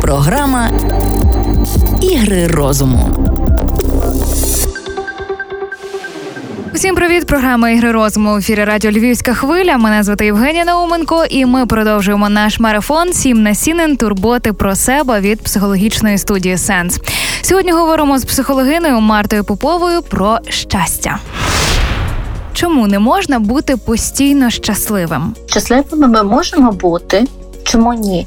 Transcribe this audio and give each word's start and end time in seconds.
Програма 0.00 0.70
Ігри 2.02 2.46
розуму. 2.46 3.08
Усім 6.74 6.94
привіт, 6.94 7.26
програма 7.26 7.70
ігри 7.70 7.92
розуму 7.92 8.32
в 8.34 8.36
ефірі 8.36 8.64
Радіо 8.64 8.90
Львівська 8.90 9.34
хвиля. 9.34 9.78
Мене 9.78 10.02
звати 10.02 10.24
Євгенія 10.24 10.64
Науменко, 10.64 11.24
і 11.30 11.46
ми 11.46 11.66
продовжуємо 11.66 12.28
наш 12.28 12.60
марафон 12.60 13.12
Сім 13.12 13.42
на 13.42 13.54
сінен 13.54 13.96
турботи 13.96 14.52
про 14.52 14.76
себе 14.76 15.20
від 15.20 15.40
психологічної 15.40 16.18
студії 16.18 16.58
Сенс. 16.58 17.00
Сьогодні 17.42 17.72
говоримо 17.72 18.18
з 18.18 18.24
психологиною 18.24 19.00
Мартою 19.00 19.44
Поповою 19.44 20.02
про 20.02 20.38
щастя. 20.48 21.18
Чому 22.52 22.86
не 22.86 22.98
можна 22.98 23.38
бути 23.38 23.76
постійно 23.76 24.50
щасливим? 24.50 25.34
Щасливими 25.46 26.08
ми 26.08 26.22
можемо 26.22 26.72
бути. 26.72 27.26
Чому 27.64 27.94
ні? 27.94 28.26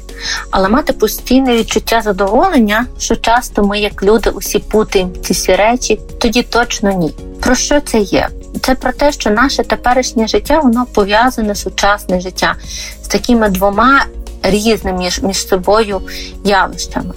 Але 0.50 0.68
мати 0.68 0.92
постійне 0.92 1.56
відчуття 1.56 2.00
задоволення, 2.04 2.86
що 2.98 3.16
часто 3.16 3.64
ми, 3.64 3.78
як 3.78 4.02
люди, 4.02 4.30
усі 4.30 4.58
путаємо 4.58 5.10
ці 5.22 5.32
всі 5.32 5.54
речі, 5.54 6.00
тоді 6.18 6.42
точно 6.42 6.90
ні. 6.92 7.14
Про 7.40 7.54
що 7.54 7.80
це 7.80 7.98
є? 7.98 8.28
Це 8.62 8.74
про 8.74 8.92
те, 8.92 9.12
що 9.12 9.30
наше 9.30 9.62
теперішнє 9.62 10.28
життя 10.28 10.60
воно 10.60 10.86
пов'язане 10.94 11.54
сучасне 11.54 12.20
життя 12.20 12.54
з 13.02 13.08
такими 13.08 13.48
двома 13.48 14.04
різними 14.42 14.98
між, 14.98 15.22
між 15.22 15.48
собою 15.48 16.00
явищами. 16.44 17.14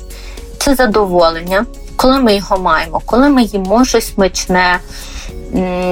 Це 0.58 0.76
задоволення, 0.76 1.66
коли 1.96 2.20
ми 2.20 2.36
його 2.36 2.58
маємо, 2.58 3.02
коли 3.06 3.30
ми 3.30 3.44
їмо 3.44 3.86
щось 3.86 4.14
смачне, 4.14 4.80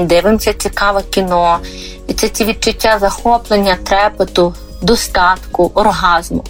дивимося 0.04 0.54
цікаве 0.54 1.02
кіно, 1.10 1.60
і 2.08 2.14
це 2.14 2.30
ці 2.30 2.46
відчуття 2.46 2.98
захоплення, 3.02 3.78
трепету, 3.84 4.54
достатку, 4.82 5.72
оргазму. 5.74 6.44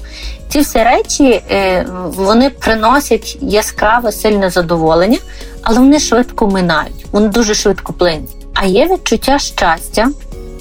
Ці 0.49 0.59
всі 0.59 0.83
речі 0.83 1.41
е, 1.51 1.85
вони 2.05 2.49
приносять 2.49 3.37
яскраве, 3.41 4.11
сильне 4.11 4.49
задоволення, 4.49 5.19
але 5.61 5.79
вони 5.79 5.99
швидко 5.99 6.47
минають, 6.47 7.05
вони 7.11 7.27
дуже 7.27 7.55
швидко 7.55 7.93
плинуть. 7.93 8.29
А 8.53 8.65
є 8.65 8.87
відчуття 8.87 9.39
щастя, 9.39 10.07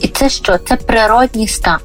і 0.01 0.09
це 0.09 0.29
що? 0.29 0.59
Це 0.59 0.77
природній 0.77 1.49
стан. 1.49 1.79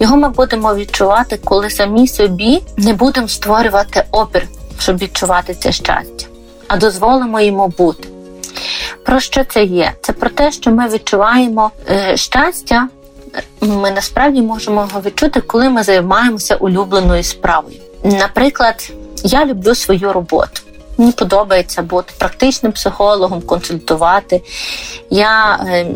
Його 0.00 0.16
ми 0.16 0.28
будемо 0.28 0.74
відчувати, 0.74 1.40
коли 1.44 1.70
самі 1.70 2.08
собі 2.08 2.62
не 2.76 2.94
будемо 2.94 3.28
створювати 3.28 4.04
опір, 4.10 4.46
щоб 4.78 4.98
відчувати 4.98 5.54
це 5.54 5.72
щастя, 5.72 6.26
а 6.68 6.76
дозволимо 6.76 7.40
йому 7.40 7.68
бути. 7.68 8.08
Про 9.04 9.20
що 9.20 9.44
це 9.44 9.64
є? 9.64 9.92
Це 10.00 10.12
про 10.12 10.30
те, 10.30 10.52
що 10.52 10.70
ми 10.70 10.88
відчуваємо 10.88 11.70
е, 11.90 12.16
щастя, 12.16 12.88
ми 13.60 13.90
насправді 13.90 14.42
можемо 14.42 14.80
його 14.88 15.00
відчути, 15.00 15.40
коли 15.40 15.68
ми 15.68 15.82
займаємося 15.82 16.56
улюбленою 16.56 17.22
справою. 17.22 17.76
Наприклад, 18.04 18.92
я 19.24 19.44
люблю 19.44 19.74
свою 19.74 20.12
роботу. 20.12 20.62
Мені 20.98 21.12
подобається 21.12 21.82
бути 21.82 22.12
практичним 22.18 22.72
психологом, 22.72 23.40
консультувати. 23.42 24.42
Я 25.10 25.56
е, 25.66 25.86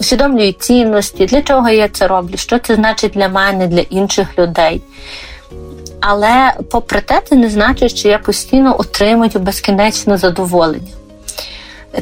усвідомлюю 0.00 0.52
цінності, 0.52 1.26
для 1.26 1.42
чого 1.42 1.68
я 1.70 1.88
це 1.88 2.06
роблю, 2.06 2.36
що 2.36 2.58
це 2.58 2.74
значить 2.74 3.12
для 3.12 3.28
мене, 3.28 3.66
для 3.66 3.80
інших 3.80 4.38
людей. 4.38 4.82
Але, 6.00 6.52
попри 6.70 7.00
те, 7.00 7.22
це 7.28 7.36
не 7.36 7.50
значить, 7.50 7.96
що 7.96 8.08
я 8.08 8.18
постійно 8.18 8.80
отримую 8.80 9.30
безкінечне 9.34 10.18
задоволення. 10.18 10.92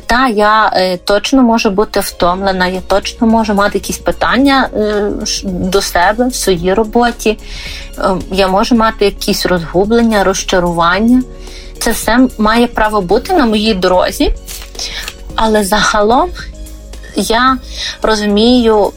Та 0.07 0.29
я 0.29 0.73
е, 0.75 0.97
точно 0.97 1.43
можу 1.43 1.71
бути 1.71 2.01
втомлена, 2.01 2.67
я 2.67 2.81
точно 2.81 3.27
можу 3.27 3.55
мати 3.55 3.79
якісь 3.79 3.99
питання 3.99 4.69
е, 4.77 5.11
до 5.45 5.83
себе 5.83 6.29
в 6.29 6.35
своїй 6.35 6.75
роботі. 6.75 7.39
Е, 7.99 8.03
я 8.31 8.49
можу 8.49 8.75
мати 8.75 9.05
якісь 9.05 9.47
розгублення, 9.47 10.25
розчарування. 10.25 11.23
Це 11.79 11.91
все 11.91 12.29
має 12.39 12.67
право 12.67 13.03
бути 13.03 13.33
на 13.33 13.47
моїй 13.47 13.75
дорозі, 13.75 14.35
але 15.37 15.65
загалом 15.65 16.31
я 17.17 17.59
розумію, 18.03 18.93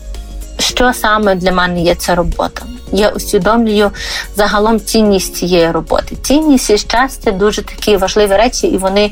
що 0.65 0.93
саме 0.93 1.35
для 1.35 1.51
мене 1.51 1.81
є 1.81 1.95
ця 1.95 2.15
робота. 2.15 2.61
Я 2.91 3.09
усвідомлюю 3.09 3.91
загалом 4.35 4.79
цінність 4.79 5.35
цієї 5.35 5.71
роботи. 5.71 6.15
Цінність 6.21 6.69
і 6.69 6.77
щастя 6.77 7.31
дуже 7.31 7.61
такі 7.61 7.97
важливі 7.97 8.35
речі, 8.35 8.67
і 8.67 8.77
вони 8.77 9.11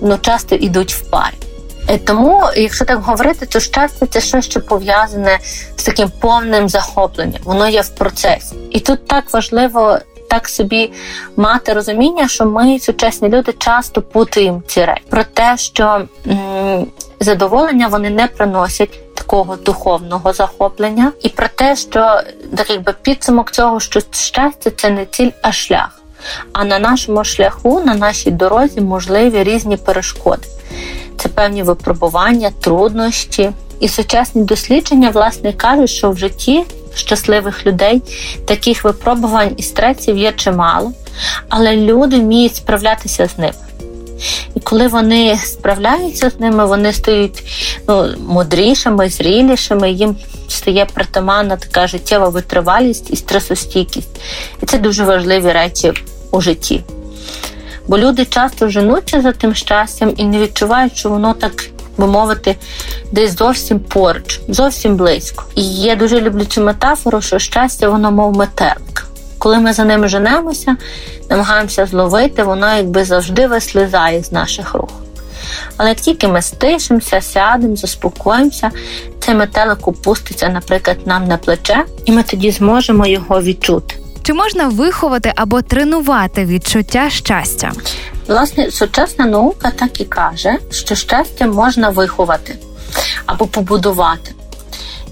ну, 0.00 0.18
часто 0.20 0.54
йдуть 0.54 0.94
в 0.94 1.10
парі. 1.10 1.34
Е, 1.88 1.98
тому, 1.98 2.42
якщо 2.56 2.84
так 2.84 3.02
говорити, 3.02 3.46
то 3.46 3.60
щастя 3.60 4.06
це 4.06 4.20
щось, 4.20 4.44
що 4.44 4.60
пов'язане 4.60 5.38
з 5.76 5.84
таким 5.84 6.10
повним 6.20 6.68
захопленням. 6.68 7.40
Воно 7.44 7.68
є 7.68 7.80
в 7.80 7.88
процесі. 7.88 8.54
І 8.70 8.80
тут 8.80 9.06
так 9.06 9.32
важливо 9.32 9.98
так 10.28 10.48
собі 10.48 10.92
мати 11.36 11.72
розуміння, 11.72 12.28
що 12.28 12.46
ми, 12.46 12.78
сучасні 12.78 13.28
люди, 13.28 13.54
часто 13.58 14.02
путаємо 14.02 14.62
ці 14.66 14.84
речі 14.84 15.02
про 15.10 15.24
те, 15.24 15.56
що 15.56 16.02
м- 16.26 16.86
задоволення 17.20 17.88
вони 17.88 18.10
не 18.10 18.26
приносять 18.26 19.11
такого 19.32 19.56
духовного 19.56 20.32
захоплення, 20.32 21.12
і 21.22 21.28
про 21.28 21.48
те, 21.48 21.76
що 21.76 22.20
так 22.56 22.70
якби 22.70 22.94
підсумок 23.02 23.50
цього, 23.50 23.80
що 23.80 24.00
щастя 24.10 24.70
це 24.76 24.90
не 24.90 25.06
ціль, 25.06 25.30
а 25.42 25.52
шлях. 25.52 26.00
А 26.52 26.64
на 26.64 26.78
нашому 26.78 27.24
шляху, 27.24 27.80
на 27.80 27.94
нашій 27.94 28.30
дорозі 28.30 28.80
можливі 28.80 29.42
різні 29.42 29.76
перешкоди. 29.76 30.46
Це 31.16 31.28
певні 31.28 31.62
випробування, 31.62 32.50
труднощі. 32.60 33.50
І 33.80 33.88
сучасні 33.88 34.44
дослідження, 34.44 35.10
власне, 35.10 35.52
кажуть, 35.52 35.90
що 35.90 36.10
в 36.10 36.18
житті 36.18 36.64
щасливих 36.94 37.66
людей 37.66 38.02
таких 38.44 38.84
випробувань 38.84 39.54
і 39.56 39.62
стресів 39.62 40.18
є 40.18 40.32
чимало, 40.32 40.92
але 41.48 41.76
люди 41.76 42.20
вміють 42.20 42.56
справлятися 42.56 43.28
з 43.28 43.38
ними. 43.38 43.54
І 44.54 44.60
коли 44.60 44.88
вони 44.88 45.38
справляються 45.44 46.30
з 46.30 46.40
ними, 46.40 46.66
вони 46.66 46.92
стають 46.92 47.44
ну, 47.88 48.08
мудрішими, 48.28 49.08
зрілішими, 49.08 49.90
їм 49.90 50.16
стає 50.48 50.86
притаманна 50.94 51.56
така 51.56 51.86
життєва 51.86 52.28
витривалість 52.28 53.10
і 53.10 53.16
стресостійкість. 53.16 54.20
І 54.62 54.66
це 54.66 54.78
дуже 54.78 55.04
важливі 55.04 55.52
речі 55.52 55.92
у 56.30 56.40
житті. 56.40 56.84
Бо 57.88 57.98
люди 57.98 58.24
часто 58.24 58.68
женуться 58.68 59.20
за 59.20 59.32
тим 59.32 59.54
щастям 59.54 60.14
і 60.16 60.24
не 60.24 60.38
відчувають, 60.38 60.96
що 60.96 61.08
воно 61.08 61.34
так 61.34 61.52
би 61.98 62.06
мовити, 62.06 62.56
десь 63.12 63.38
зовсім 63.38 63.80
поруч, 63.80 64.40
зовсім 64.48 64.96
близько. 64.96 65.44
І 65.54 65.74
я 65.74 65.96
дуже 65.96 66.20
люблю 66.20 66.44
цю 66.44 66.60
метафору, 66.60 67.20
що 67.20 67.38
щастя, 67.38 67.88
воно 67.88 68.10
мов 68.10 68.36
метелик. 68.36 69.06
Коли 69.42 69.58
ми 69.58 69.72
за 69.72 69.84
ним 69.84 70.08
женемося, 70.08 70.76
намагаємося 71.30 71.86
зловити, 71.86 72.42
воно 72.42 72.74
якби 72.76 73.04
завжди 73.04 73.46
вислизає 73.46 74.24
з 74.24 74.32
наших 74.32 74.74
рук. 74.74 74.92
Але 75.76 75.88
як 75.88 76.00
тільки 76.00 76.28
ми 76.28 76.42
стишимося, 76.42 77.20
сядемо, 77.20 77.76
заспокоїмося, 77.76 78.70
цей 79.20 79.34
метелик 79.34 79.88
опуститься, 79.88 80.48
наприклад, 80.48 80.96
нам 81.06 81.24
на 81.24 81.36
плече, 81.36 81.84
і 82.04 82.12
ми 82.12 82.22
тоді 82.22 82.50
зможемо 82.50 83.06
його 83.06 83.42
відчути. 83.42 83.94
Чи 84.22 84.32
можна 84.32 84.68
виховати 84.68 85.32
або 85.36 85.62
тренувати 85.62 86.44
відчуття 86.44 87.10
щастя? 87.10 87.72
Власне, 88.28 88.70
сучасна 88.70 89.26
наука 89.26 89.72
так 89.78 90.00
і 90.00 90.04
каже, 90.04 90.56
що 90.70 90.94
щастя 90.94 91.46
можна 91.46 91.88
виховати 91.88 92.58
або 93.26 93.46
побудувати. 93.46 94.34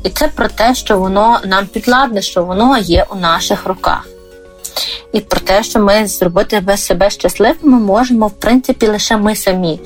І 0.03 0.11
це 0.11 0.29
про 0.29 0.49
те, 0.49 0.75
що 0.75 0.99
воно 0.99 1.41
нам 1.45 1.67
підладне, 1.67 2.23
що 2.23 2.45
воно 2.45 2.79
є 2.79 3.07
у 3.11 3.17
наших 3.17 3.67
руках. 3.67 4.10
І 5.13 5.21
про 5.21 5.41
те, 5.41 5.63
що 5.63 5.79
ми 5.79 6.07
зробити 6.07 6.61
без 6.61 6.87
себе 6.87 7.11
щасливими 7.11 7.79
можемо, 7.79 8.27
в 8.27 8.33
принципі, 8.33 8.87
лише 8.87 9.17
ми 9.17 9.37
самі. 9.37 9.81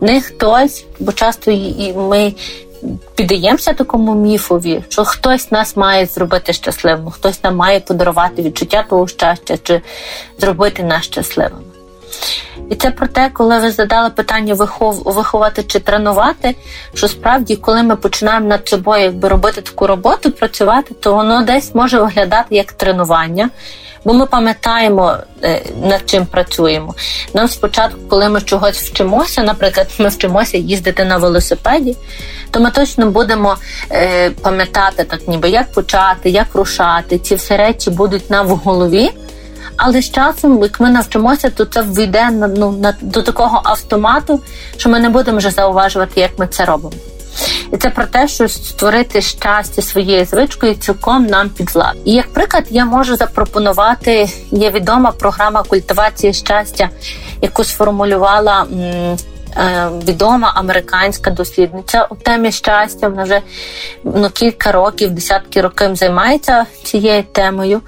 Не 0.00 0.20
хтось, 0.20 0.84
бо 0.98 1.12
часто 1.12 1.50
і 1.50 1.92
ми 1.96 2.34
піддаємося 3.14 3.72
такому 3.72 4.14
міфові, 4.14 4.84
що 4.88 5.04
хтось 5.04 5.50
нас 5.50 5.76
має 5.76 6.06
зробити 6.06 6.52
щасливим, 6.52 7.10
хтось 7.10 7.44
нам 7.44 7.56
має 7.56 7.80
подарувати 7.80 8.42
відчуття 8.42 8.84
того 8.90 9.08
щастя 9.08 9.58
чи 9.62 9.80
зробити 10.38 10.82
нас 10.82 11.04
щасливим. 11.04 11.58
І 12.70 12.74
це 12.74 12.90
про 12.90 13.06
те, 13.06 13.30
коли 13.32 13.58
ви 13.58 13.70
задали 13.70 14.10
питання 14.10 14.54
вихов, 14.54 15.02
виховати 15.04 15.62
чи 15.62 15.78
тренувати, 15.78 16.56
що 16.94 17.08
справді, 17.08 17.56
коли 17.56 17.82
ми 17.82 17.96
починаємо 17.96 18.46
над 18.46 18.68
собою 18.68 19.02
якби 19.02 19.28
робити 19.28 19.60
таку 19.60 19.86
роботу, 19.86 20.30
працювати, 20.30 20.94
то 21.00 21.14
воно 21.14 21.42
десь 21.42 21.74
може 21.74 22.00
виглядати 22.00 22.56
як 22.56 22.72
тренування, 22.72 23.50
бо 24.04 24.12
ми 24.12 24.26
пам'ятаємо, 24.26 25.16
е, 25.42 25.62
над 25.84 26.02
чим 26.06 26.26
працюємо. 26.26 26.94
Нам 27.34 27.48
спочатку, 27.48 27.98
коли 28.08 28.28
ми 28.28 28.40
чогось 28.40 28.82
вчимося, 28.82 29.42
наприклад, 29.42 29.86
ми 29.98 30.08
вчимося 30.08 30.56
їздити 30.56 31.04
на 31.04 31.16
велосипеді, 31.16 31.96
то 32.50 32.60
ми 32.60 32.70
точно 32.70 33.10
будемо 33.10 33.56
е, 33.92 34.30
пам'ятати 34.30 35.04
так, 35.04 35.28
ніби 35.28 35.50
як 35.50 35.72
почати, 35.72 36.30
як 36.30 36.54
рушати. 36.54 37.18
Ці 37.18 37.34
всі 37.34 37.56
речі 37.56 37.90
будуть 37.90 38.30
нам 38.30 38.46
в 38.46 38.50
голові. 38.50 39.10
Але 39.82 40.02
з 40.02 40.10
часом, 40.10 40.62
як 40.62 40.80
ми 40.80 40.90
навчимося, 40.90 41.50
то 41.50 41.64
це 41.64 41.82
війде 41.82 42.30
ну, 42.30 42.72
на, 42.72 42.94
до 43.00 43.22
такого 43.22 43.60
автомату, 43.64 44.40
що 44.76 44.88
ми 44.88 45.00
не 45.00 45.08
будемо 45.08 45.38
вже 45.38 45.50
зауважувати, 45.50 46.20
як 46.20 46.38
ми 46.38 46.46
це 46.46 46.64
робимо. 46.64 46.92
І 47.72 47.76
це 47.76 47.90
про 47.90 48.06
те, 48.06 48.28
що 48.28 48.48
створити 48.48 49.22
щастя 49.22 49.82
своєю 49.82 50.24
звичкою 50.24 50.74
цілком 50.74 51.26
нам 51.26 51.48
під. 51.48 51.70
І 52.04 52.12
як 52.12 52.32
приклад, 52.32 52.64
я 52.70 52.84
можу 52.84 53.16
запропонувати 53.16 54.28
є 54.50 54.70
відома 54.70 55.10
програма 55.10 55.62
культивації 55.62 56.32
щастя, 56.32 56.88
яку 57.42 57.64
сформулювала. 57.64 58.66
Е, 59.56 59.90
відома 60.08 60.52
американська 60.56 61.30
дослідниця 61.30 62.06
у 62.10 62.14
темі 62.14 62.52
щастя. 62.52 63.08
Вона 63.08 63.22
вже 63.22 63.40
ну, 64.04 64.30
кілька 64.30 64.72
років, 64.72 65.10
десятки 65.10 65.60
років 65.60 65.96
займається 65.96 66.66
цією 66.84 67.22
темою, 67.22 67.80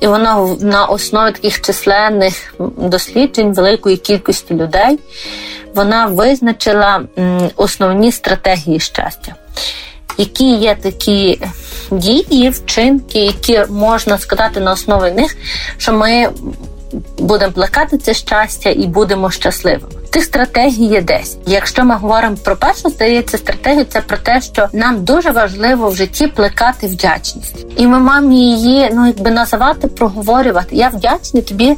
і 0.00 0.06
вона 0.06 0.56
на 0.60 0.86
основі 0.86 1.32
таких 1.32 1.60
численних 1.60 2.54
досліджень 2.76 3.54
великої 3.54 3.96
кількості 3.96 4.54
людей 4.54 4.98
вона 5.74 6.06
визначила 6.06 7.02
основні 7.56 8.12
стратегії 8.12 8.80
щастя. 8.80 9.34
Які 10.18 10.54
є 10.54 10.74
такі 10.74 11.40
дії, 11.90 12.50
вчинки, 12.50 13.18
які 13.18 13.64
можна 13.68 14.18
сказати 14.18 14.60
на 14.60 14.72
основі 14.72 15.10
них, 15.10 15.36
що 15.78 15.92
ми 15.92 16.30
будемо 17.18 17.52
плекати 17.52 17.98
це 17.98 18.14
щастя 18.14 18.70
і 18.70 18.86
будемо 18.86 19.30
щасливими. 19.30 19.92
Тих 20.10 20.24
стратегій 20.24 20.84
є 20.84 21.02
десь. 21.02 21.36
Якщо 21.46 21.84
ми 21.84 21.94
говоримо 21.94 22.36
про 22.36 22.56
першу, 22.56 22.88
здається, 22.88 23.38
стратегію 23.38 23.84
це 23.84 24.00
про 24.00 24.16
те, 24.16 24.40
що 24.40 24.68
нам 24.72 25.04
дуже 25.04 25.30
важливо 25.30 25.88
в 25.88 25.96
житті 25.96 26.26
плекати 26.26 26.86
вдячність, 26.86 27.66
і 27.76 27.86
ми 27.86 27.98
маємо 27.98 28.32
її 28.32 28.90
ну 28.94 29.06
якби 29.06 29.30
називати, 29.30 29.88
проговорювати. 29.88 30.76
Я 30.76 30.88
вдячний 30.88 31.42
тобі, 31.42 31.76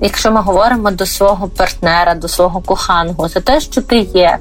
якщо 0.00 0.30
ми 0.30 0.40
говоримо 0.40 0.90
до 0.90 1.06
свого 1.06 1.48
партнера, 1.48 2.14
до 2.14 2.28
свого 2.28 2.60
коханого, 2.60 3.28
за 3.28 3.40
те, 3.40 3.60
що 3.60 3.82
ти 3.82 3.98
є. 3.98 4.38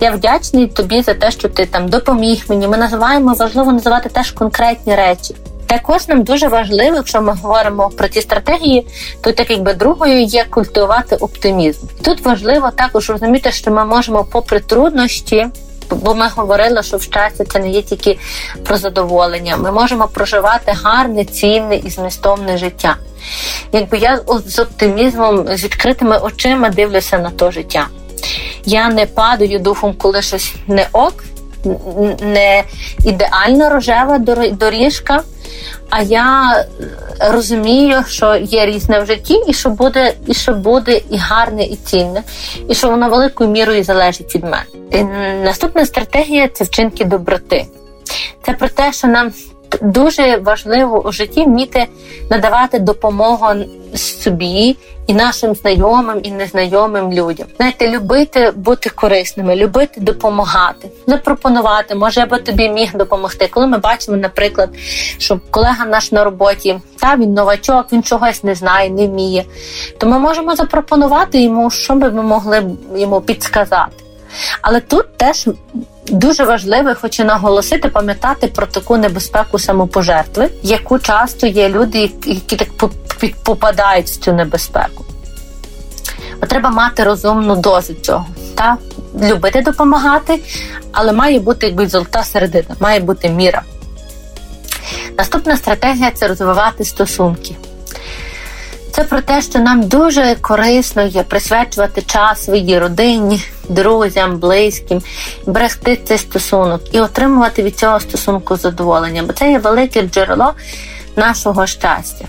Я 0.00 0.10
вдячний 0.10 0.66
тобі 0.66 1.02
за 1.02 1.14
те, 1.14 1.30
що 1.30 1.48
ти 1.48 1.66
там 1.66 1.88
допоміг 1.88 2.44
мені. 2.48 2.68
Ми 2.68 2.76
називаємо 2.76 3.34
важливо 3.34 3.72
називати 3.72 4.08
теж 4.08 4.30
конкретні 4.30 4.94
речі. 4.94 5.34
Також 5.66 6.08
нам 6.08 6.22
дуже 6.22 6.48
важливо, 6.48 6.96
якщо 6.96 7.22
ми 7.22 7.32
говоримо 7.42 7.90
про 7.90 8.08
ці 8.08 8.20
стратегії, 8.20 8.86
то 9.20 9.32
так 9.32 9.50
якби 9.50 9.74
другою 9.74 10.22
є 10.22 10.44
культивувати 10.50 11.16
оптимізм. 11.16 11.86
Тут 12.04 12.20
важливо 12.24 12.70
також 12.70 13.10
розуміти, 13.10 13.52
що 13.52 13.70
ми 13.70 13.84
можемо, 13.84 14.24
попри 14.24 14.60
труднощі. 14.60 15.46
Бо 15.90 16.14
ми 16.14 16.28
говорили, 16.36 16.82
що 16.82 16.96
в 16.96 17.02
щастя 17.02 17.44
це 17.44 17.58
не 17.58 17.70
є 17.70 17.82
тільки 17.82 18.18
про 18.64 18.76
задоволення. 18.76 19.56
Ми 19.56 19.72
можемо 19.72 20.08
проживати 20.08 20.72
гарне, 20.82 21.24
цінне 21.24 21.76
і 21.76 21.90
змістовне 21.90 22.58
життя. 22.58 22.96
Якби 23.72 23.98
я 23.98 24.20
з 24.46 24.58
оптимізмом, 24.58 25.56
з 25.56 25.64
відкритими 25.64 26.18
очима 26.18 26.70
дивлюся 26.70 27.18
на 27.18 27.30
то 27.30 27.50
життя. 27.50 27.86
Я 28.64 28.88
не 28.88 29.06
падаю 29.06 29.58
духом, 29.58 29.94
коли 29.98 30.22
щось 30.22 30.54
не 30.66 30.86
ок, 30.92 31.24
не 32.20 32.64
ідеально 33.04 33.70
рожева 33.70 34.18
доріжка, 34.52 35.22
а 35.96 36.02
я 36.02 36.64
розумію, 37.20 38.04
що 38.08 38.36
є 38.36 38.66
різне 38.66 39.00
в 39.00 39.06
житті, 39.06 39.42
і 39.46 39.52
що 39.52 39.70
буде, 39.70 40.14
і 40.26 40.34
що 40.34 40.52
буде 40.52 41.00
і 41.10 41.16
гарне, 41.16 41.64
і 41.64 41.76
цінне, 41.76 42.22
і 42.68 42.74
що 42.74 42.90
воно 42.90 43.08
великою 43.08 43.50
мірою 43.50 43.84
залежить 43.84 44.34
від 44.34 44.44
мене. 44.44 44.64
І 44.90 45.04
Наступна 45.44 45.86
стратегія 45.86 46.48
це 46.48 46.64
вчинки 46.64 47.04
доброти. 47.04 47.66
Це 48.46 48.52
про 48.52 48.68
те, 48.68 48.92
що 48.92 49.08
нам 49.08 49.32
дуже 49.82 50.36
важливо 50.36 51.02
у 51.06 51.12
житті 51.12 51.44
вміти 51.44 51.86
надавати 52.30 52.78
допомогу 52.78 53.46
собі 53.94 54.76
і 55.06 55.14
нашим 55.14 55.54
знайомим 55.54 56.20
і 56.22 56.30
незнайомим 56.30 57.12
людям. 57.12 57.46
Знаєте, 57.56 57.90
любити 57.90 58.52
бути 58.56 58.90
корисними, 58.90 59.56
любити 59.56 60.00
допомагати, 60.00 60.88
запропонувати, 61.06 61.94
може 61.94 62.20
я 62.20 62.26
би 62.26 62.38
тобі 62.38 62.68
міг 62.68 62.96
допомогти. 62.96 63.48
Коли 63.50 63.66
ми 63.66 63.78
бачимо, 63.78 64.16
наприклад, 64.16 64.68
що 65.18 65.40
колега 65.50 65.84
наш 65.84 66.12
на 66.12 66.24
роботі, 66.24 66.80
та 66.98 67.16
він 67.16 67.34
новачок, 67.34 67.86
він 67.92 68.02
чогось 68.02 68.44
не 68.44 68.54
знає, 68.54 68.90
не 68.90 69.06
вміє, 69.06 69.44
то 69.98 70.06
ми 70.06 70.18
можемо 70.18 70.56
запропонувати 70.56 71.42
йому, 71.42 71.70
що 71.70 71.94
би 71.94 72.10
ми 72.10 72.22
могли 72.22 72.64
йому 72.96 73.20
підсказати. 73.20 74.04
Але 74.62 74.80
тут 74.80 75.16
теж 75.16 75.48
дуже 76.08 76.44
важливо, 76.44 76.94
хочу 76.94 77.24
наголосити, 77.24 77.88
пам'ятати 77.88 78.46
про 78.46 78.66
таку 78.66 78.96
небезпеку 78.96 79.58
самопожертви, 79.58 80.50
яку 80.62 80.98
часто 80.98 81.46
є 81.46 81.68
люди, 81.68 82.10
які 82.26 82.56
так 82.56 82.68
попадають 83.44 84.06
в 84.06 84.16
цю 84.16 84.32
небезпеку. 84.32 85.04
Бо 86.40 86.46
треба 86.46 86.70
мати 86.70 87.04
розумну 87.04 87.56
дозу 87.56 87.94
цього. 87.94 88.26
Та? 88.54 88.76
Любити 89.22 89.62
допомагати, 89.62 90.40
але 90.92 91.12
має 91.12 91.40
бути 91.40 91.66
якби 91.66 91.86
золота 91.86 92.24
середина, 92.24 92.76
має 92.80 93.00
бути 93.00 93.28
міра. 93.28 93.62
Наступна 95.18 95.56
стратегія 95.56 96.10
це 96.10 96.28
розвивати 96.28 96.84
стосунки. 96.84 97.54
Це 98.94 99.04
про 99.04 99.20
те, 99.20 99.42
що 99.42 99.58
нам 99.58 99.82
дуже 99.82 100.36
корисно 100.40 101.02
є 101.02 101.22
присвячувати 101.22 102.02
час 102.02 102.44
своїй 102.44 102.78
родині, 102.78 103.42
друзям, 103.68 104.38
близьким, 104.38 105.02
берегти 105.46 105.98
цей 106.04 106.18
стосунок 106.18 106.80
і 106.92 107.00
отримувати 107.00 107.62
від 107.62 107.78
цього 107.78 108.00
стосунку 108.00 108.56
задоволення, 108.56 109.22
бо 109.26 109.32
це 109.32 109.50
є 109.50 109.58
велике 109.58 110.02
джерело 110.02 110.52
нашого 111.16 111.66
щастя. 111.66 112.24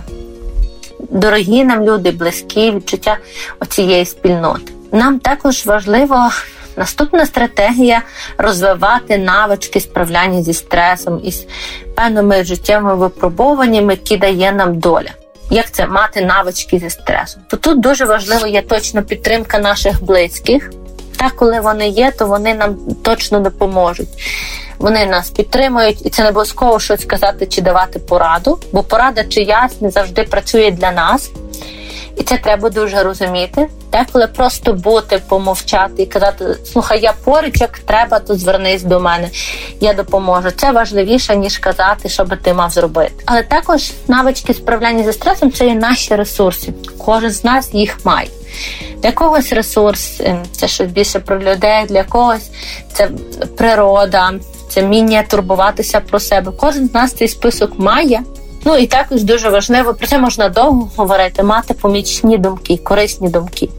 Дорогі 1.00 1.64
нам 1.64 1.84
люди, 1.84 2.12
близькі, 2.12 2.72
відчуття 2.72 3.18
оцієї 3.60 4.06
спільноти. 4.06 4.74
Нам 4.92 5.20
також 5.20 5.66
важливо. 5.66 6.30
Наступна 6.78 7.26
стратегія 7.26 8.02
розвивати 8.38 9.18
навички 9.18 9.80
справляння 9.80 10.44
зі 10.44 10.54
стресом 10.54 11.22
і 11.24 11.32
з 11.32 11.46
певними 11.96 12.44
життєвими 12.44 12.96
випробуваннями, 12.96 13.94
які 13.94 14.18
дає 14.18 14.52
нам 14.52 14.80
доля 14.80 15.12
як 15.50 15.72
це 15.72 15.88
мати 15.88 16.22
навички 16.22 16.80
зі 16.80 16.90
стресу. 16.90 17.40
То 17.48 17.58
тут 17.58 17.80
дуже 17.80 18.06
важливо 18.06 18.48
є 18.48 18.62
точно 18.62 19.04
підтримка 19.04 19.60
наших 19.60 20.04
близьких. 20.04 20.72
Та 21.18 21.30
коли 21.30 21.60
вони 21.60 21.88
є, 21.88 22.12
то 22.12 22.28
вони 22.28 22.54
нам 22.54 22.78
точно 23.04 23.40
допоможуть. 23.40 24.10
Вони 24.78 25.06
нас 25.06 25.30
підтримують, 25.30 26.06
і 26.06 26.10
це 26.10 26.24
не 26.24 26.30
обов'язково 26.30 26.80
щось 26.80 27.02
сказати 27.02 27.46
чи 27.46 27.62
давати 27.62 28.00
пораду, 28.00 28.60
бо 28.72 28.84
порада 28.84 29.24
чиясь 29.24 29.82
не 29.82 29.90
завжди 29.90 30.24
працює 30.24 30.72
для 30.72 30.92
нас. 30.92 31.32
І 32.18 32.24
це 32.24 32.38
треба 32.38 32.70
дуже 32.70 33.04
розуміти. 33.04 33.68
Деколи 33.92 34.28
просто 34.28 34.74
бути, 34.74 35.22
помовчати 35.30 36.04
і 36.04 36.06
казати: 36.06 36.58
слухай, 36.66 37.02
я 37.02 37.14
поруч, 37.24 37.62
як 37.62 37.80
треба, 37.80 38.20
то 38.20 38.36
звернись 38.36 38.84
до 38.84 39.00
мене, 39.00 39.30
я 39.82 39.94
допоможу. 39.94 40.52
Це 40.52 40.72
важливіше, 40.72 41.36
ніж 41.36 41.58
казати, 41.58 42.10
що 42.10 42.26
би 42.26 42.38
ти 42.38 42.54
мав 42.54 42.70
зробити. 42.70 43.14
Але 43.26 43.44
також 43.44 43.92
навички 44.08 44.54
справляння 44.54 45.04
зі 45.04 45.14
стресом 45.14 45.52
це 45.52 45.68
є 45.68 45.76
наші 45.76 46.16
ресурси. 46.16 46.74
Кожен 47.06 47.32
з 47.32 47.44
нас 47.44 47.74
їх 47.74 48.06
має. 48.06 48.28
Для 49.04 49.12
когось 49.12 49.54
ресурс 49.54 50.20
ем, 50.20 50.44
це 50.52 50.68
щось 50.68 50.88
більше 50.88 51.20
про 51.20 51.40
людей, 51.40 51.86
для 51.90 52.04
когось 52.04 52.50
це 52.94 53.10
природа, 53.58 54.34
це 54.70 54.82
вміння 54.82 55.24
турбуватися 55.24 56.00
про 56.00 56.20
себе. 56.20 56.52
Кожен 56.58 56.90
з 56.90 56.94
нас 56.94 57.14
цей 57.14 57.28
список 57.28 57.80
має. 57.80 58.22
Ну 58.66 58.78
і 58.78 58.88
також 58.88 59.24
дуже 59.24 59.50
важливо, 59.50 59.94
про 59.94 60.08
це 60.08 60.20
можна 60.20 60.50
довго 60.50 60.90
говорити, 60.96 61.44
мати 61.44 61.74
помічні 61.74 62.38
думки, 62.38 62.78
корисні 62.78 63.30
думки. 63.30 63.70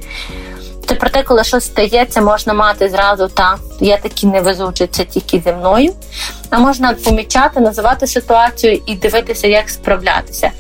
Це 0.89 0.95
про 0.95 1.11
те, 1.11 1.23
коли 1.23 1.45
щось 1.45 1.65
стається, 1.65 2.21
можна 2.21 2.55
мати 2.55 2.89
зразу 2.89 3.29
та 3.29 3.57
я 3.81 3.97
такі 3.97 4.27
не 4.27 4.41
везучий, 4.41 4.87
це 4.87 5.05
тільки 5.05 5.43
зі 5.45 5.53
мною. 5.53 5.93
А 6.51 6.59
можна 6.59 6.95
помічати, 7.05 7.61
називати 7.61 8.07
ситуацію 8.07 8.81
і 8.87 8.95
дивитися, 8.95 9.47
як 9.47 9.71
справлятися. 9.71 10.51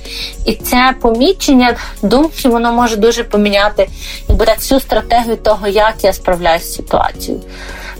І 0.44 0.54
це 0.54 0.94
помічення 1.00 1.76
думки, 2.02 2.48
воно 2.48 2.72
може 2.72 2.96
дуже 2.96 3.24
поміняти 3.24 3.88
якби 4.28 4.46
так 4.46 4.58
всю 4.58 4.80
стратегію 4.80 5.36
того, 5.36 5.68
як 5.68 5.94
я 6.02 6.12
справляюся 6.12 6.66
з 6.66 6.74
ситуацією. 6.74 7.42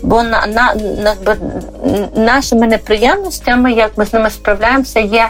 Бо 0.01 0.23
на, 0.23 0.47
на, 0.47 0.75
на, 0.75 1.35
нашими 2.15 2.67
неприємностями, 2.67 3.73
як 3.73 3.97
ми 3.97 4.05
з 4.05 4.13
ними 4.13 4.29
справляємося, 4.29 4.99
є 4.99 5.29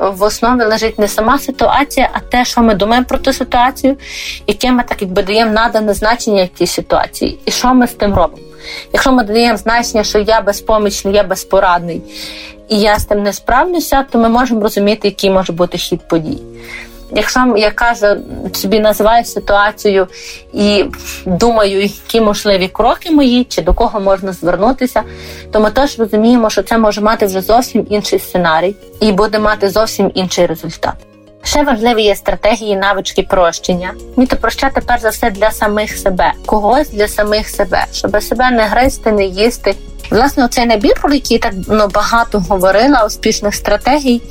в 0.00 0.22
основі 0.22 0.64
лежить 0.64 0.98
не 0.98 1.08
сама 1.08 1.38
ситуація, 1.38 2.10
а 2.12 2.20
те, 2.20 2.44
що 2.44 2.60
ми 2.60 2.74
думаємо 2.74 3.06
про 3.08 3.18
ту 3.18 3.32
ситуацію, 3.32 3.96
яке 4.46 4.72
ми 4.72 4.82
так 4.82 5.02
якби 5.02 5.22
даємо 5.22 5.52
надане 5.52 5.94
значення 5.94 6.48
цій 6.58 6.66
ситуації, 6.66 7.38
і 7.44 7.50
що 7.50 7.74
ми 7.74 7.86
з 7.86 7.92
тим 7.92 8.14
робимо. 8.14 8.42
Якщо 8.92 9.12
ми 9.12 9.24
даємо 9.24 9.58
значення, 9.58 10.04
що 10.04 10.18
я 10.18 10.40
безпомічний, 10.40 11.14
я 11.14 11.22
безпорадний 11.22 12.02
і 12.68 12.80
я 12.80 12.98
з 12.98 13.04
тим 13.04 13.22
не 13.22 13.32
справлюся, 13.32 14.04
то 14.10 14.18
ми 14.18 14.28
можемо 14.28 14.60
розуміти, 14.60 15.08
який 15.08 15.30
може 15.30 15.52
бути 15.52 15.78
хід 15.78 16.08
подій. 16.08 16.38
Якщо 17.12 17.54
я 17.56 17.70
кажу, 17.70 18.06
собі 18.54 18.80
називаю 18.80 19.24
ситуацію 19.24 20.06
і 20.52 20.84
думаю, 21.26 21.82
які 21.82 22.20
можливі 22.20 22.68
кроки 22.68 23.10
мої, 23.10 23.44
чи 23.44 23.62
до 23.62 23.74
кого 23.74 24.00
можна 24.00 24.32
звернутися, 24.32 25.02
то 25.52 25.60
ми 25.60 25.70
теж 25.70 25.98
розуміємо, 25.98 26.50
що 26.50 26.62
це 26.62 26.78
може 26.78 27.00
мати 27.00 27.26
вже 27.26 27.40
зовсім 27.40 27.86
інший 27.90 28.18
сценарій 28.18 28.76
і 29.00 29.12
буде 29.12 29.38
мати 29.38 29.68
зовсім 29.68 30.10
інший 30.14 30.46
результат. 30.46 30.94
Ще 31.42 31.62
важливі 31.62 32.02
є 32.02 32.16
стратегії, 32.16 32.76
навички 32.76 33.22
прощення. 33.22 33.92
Вміти 34.16 34.36
прощати 34.36 34.80
перш 34.86 35.02
за 35.02 35.08
все 35.08 35.30
для 35.30 35.50
самих 35.50 35.96
себе, 35.96 36.32
когось 36.46 36.90
для 36.90 37.08
самих 37.08 37.48
себе, 37.48 37.84
щоб 37.92 38.22
себе 38.22 38.50
не 38.50 38.62
гризти, 38.62 39.12
не 39.12 39.24
їсти 39.24 39.74
Власне, 40.10 40.44
оцей 40.44 40.66
набір, 40.66 40.94
про 41.00 41.14
який 41.14 41.38
так 41.38 41.52
ну, 41.68 41.88
багато 41.88 42.44
говорила, 42.48 43.06
успішних 43.06 43.54
стратегій, 43.54 44.22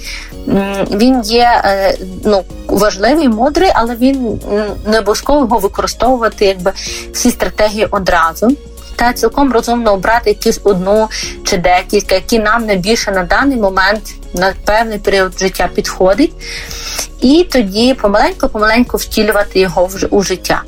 він 0.92 1.22
є 1.22 1.62
е, 1.66 1.98
ну, 2.26 2.44
важливий, 2.68 3.30
мудрий, 3.30 3.72
але 3.76 3.96
він 3.96 4.40
не 4.86 5.00
обов'язково 5.00 5.40
його 5.40 5.58
використовувати 5.60 6.46
якби 6.46 6.74
всі 7.14 7.32
стратегії 7.32 7.88
одразу. 7.92 8.52
Та 8.96 9.14
цілком 9.14 9.54
розумно 9.54 9.94
обрати 9.94 10.30
якусь 10.30 10.60
одну 10.64 11.10
чи 11.44 11.58
декілька, 11.58 12.16
які 12.16 12.40
нам 12.40 12.66
найбільше 12.66 13.12
на 13.12 13.24
даний 13.24 13.58
момент 13.58 14.02
на 14.34 14.54
певний 14.66 14.98
період 14.98 15.40
життя 15.40 15.70
підходить, 15.74 16.34
і 17.22 17.48
тоді 17.52 17.94
помаленьку-помаленьку 17.94 18.98
втілювати 18.98 19.60
його 19.60 19.90
у 20.10 20.24
життя. 20.24 20.62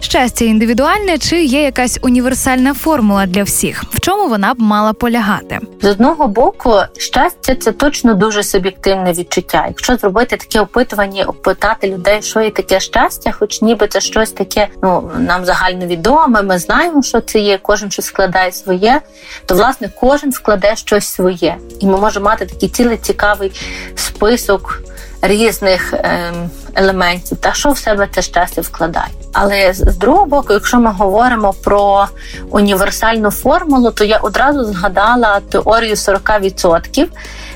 Щастя 0.00 0.44
індивідуальне 0.44 1.18
чи 1.18 1.44
є 1.44 1.62
якась 1.62 1.98
універсальна 2.02 2.74
формула 2.74 3.26
для 3.26 3.42
всіх? 3.42 3.84
В 3.90 4.00
чому 4.00 4.28
вона 4.28 4.54
б 4.54 4.60
мала 4.60 4.92
полягати? 4.92 5.58
З 5.82 5.84
одного 5.84 6.28
боку, 6.28 6.74
щастя 6.98 7.54
це 7.54 7.72
точно 7.72 8.14
дуже 8.14 8.42
суб'єктивне 8.42 9.12
відчуття. 9.12 9.64
Якщо 9.68 9.96
зробити 9.96 10.36
таке 10.36 10.60
опитування, 10.60 11.24
опитати 11.24 11.88
людей, 11.88 12.22
що 12.22 12.40
є 12.40 12.50
таке 12.50 12.80
щастя, 12.80 13.32
хоч 13.32 13.62
ніби 13.62 13.88
це 13.88 14.00
щось 14.00 14.30
таке, 14.30 14.68
ну 14.82 15.10
нам 15.18 15.44
загально 15.44 15.86
відоме, 15.86 16.42
ми 16.42 16.58
знаємо, 16.58 17.02
що 17.02 17.20
це 17.20 17.38
є. 17.38 17.58
Кожен 17.62 17.90
щось 17.90 18.06
складає 18.06 18.52
своє, 18.52 19.00
то 19.46 19.54
власне 19.54 19.90
кожен 20.00 20.32
складе 20.32 20.76
щось 20.76 21.06
своє, 21.08 21.56
і 21.80 21.86
ми 21.86 21.98
можемо 22.00 22.24
мати 22.26 22.46
такий 22.46 22.68
цілий 22.68 22.96
цікавий 22.96 23.52
список 23.94 24.82
різних 25.22 25.94
ем, 25.94 26.50
елементів, 26.74 27.38
та 27.38 27.52
що 27.52 27.70
в 27.70 27.78
себе 27.78 28.08
це 28.14 28.22
щастя 28.22 28.60
вкладає. 28.60 29.08
Але 29.32 29.72
з 29.72 29.96
другого 29.96 30.26
боку, 30.26 30.52
якщо 30.52 30.80
ми 30.80 30.92
говоримо 30.92 31.52
про 31.64 32.06
універсальну 32.50 33.30
формулу, 33.30 33.90
то 33.90 34.04
я 34.04 34.16
одразу 34.16 34.64
згадала 34.64 35.40
теорію 35.40 35.94
40% 35.94 37.06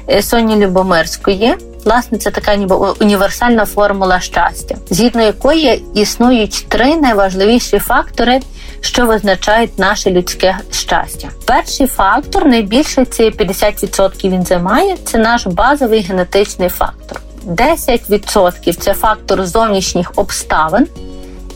е, 0.09 0.23
Соні 0.23 0.57
Любомирської. 0.57 1.57
Власне, 1.85 2.19
це 2.19 2.31
така 2.31 2.55
ніби 2.55 2.77
універсальна 3.01 3.65
формула 3.65 4.21
щастя, 4.21 4.75
згідно 4.91 5.23
якої 5.23 5.85
існують 5.95 6.67
три 6.69 6.97
найважливіші 6.97 7.79
фактори, 7.79 8.41
що 8.81 9.07
визначають 9.07 9.79
наше 9.79 10.11
людське 10.11 10.59
щастя. 10.71 11.29
Перший 11.47 11.87
фактор 11.87 12.47
найбільше 12.47 13.05
це 13.05 13.23
50% 13.23 14.31
Він 14.31 14.43
займає 14.45 14.97
це 15.05 15.19
наш 15.19 15.47
базовий 15.47 16.01
генетичний 16.01 16.69
фактор. 16.69 17.21
10% 17.47 18.73
це 18.73 18.95
фактор 18.95 19.47
зовнішніх 19.47 20.13
обставин, 20.17 20.87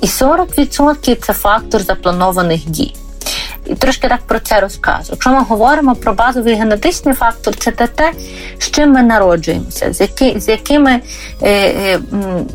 і 0.00 0.06
40% 0.06 1.16
це 1.16 1.32
фактор 1.32 1.82
запланованих 1.82 2.70
дій. 2.70 2.94
І 3.66 3.74
трошки 3.74 4.08
так 4.08 4.20
про 4.20 4.40
це 4.40 4.60
розкажу. 4.60 5.04
Якщо 5.10 5.30
ми 5.30 5.42
говоримо 5.42 5.94
про 5.94 6.12
базовий 6.12 6.54
генетичний 6.54 7.14
фактор, 7.14 7.56
це 7.56 7.70
те 7.70 8.12
з 8.58 8.70
чим 8.70 8.92
ми 8.92 9.02
народжуємося, 9.02 9.92
з 9.92 10.00
які, 10.00 10.40
з 10.40 10.48
якими 10.48 11.00
е, 11.42 11.50
е, 11.50 12.00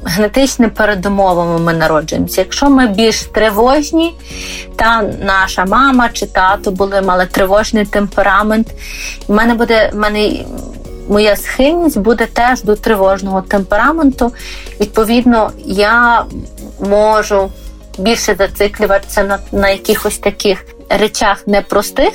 генетичними 0.06 0.72
передумовами 0.72 1.60
ми 1.60 1.74
народжуємося. 1.74 2.42
Якщо 2.42 2.70
ми 2.70 2.88
більш 2.88 3.22
тривожні, 3.22 4.14
та 4.76 5.02
наша 5.02 5.66
мама 5.66 6.10
чи 6.10 6.26
тато 6.26 6.72
були 6.72 7.02
мали 7.02 7.26
тривожний 7.26 7.86
темперамент, 7.86 8.68
в 9.28 9.34
мене 9.34 9.54
буде 9.54 9.90
в 9.94 9.98
мене 9.98 10.32
моя 11.12 11.36
схильність 11.36 12.00
буде 12.00 12.25
теж 12.25 12.63
до 12.63 12.75
тривожного 12.75 13.41
темпераменту. 13.41 14.34
Відповідно, 14.80 15.51
я 15.65 16.25
можу 16.89 17.50
більше 17.98 18.36
зациклюватися 18.36 19.24
на, 19.24 19.39
на 19.51 19.70
якихось 19.70 20.18
таких 20.18 20.65
речах 20.89 21.48
непростих, 21.48 22.13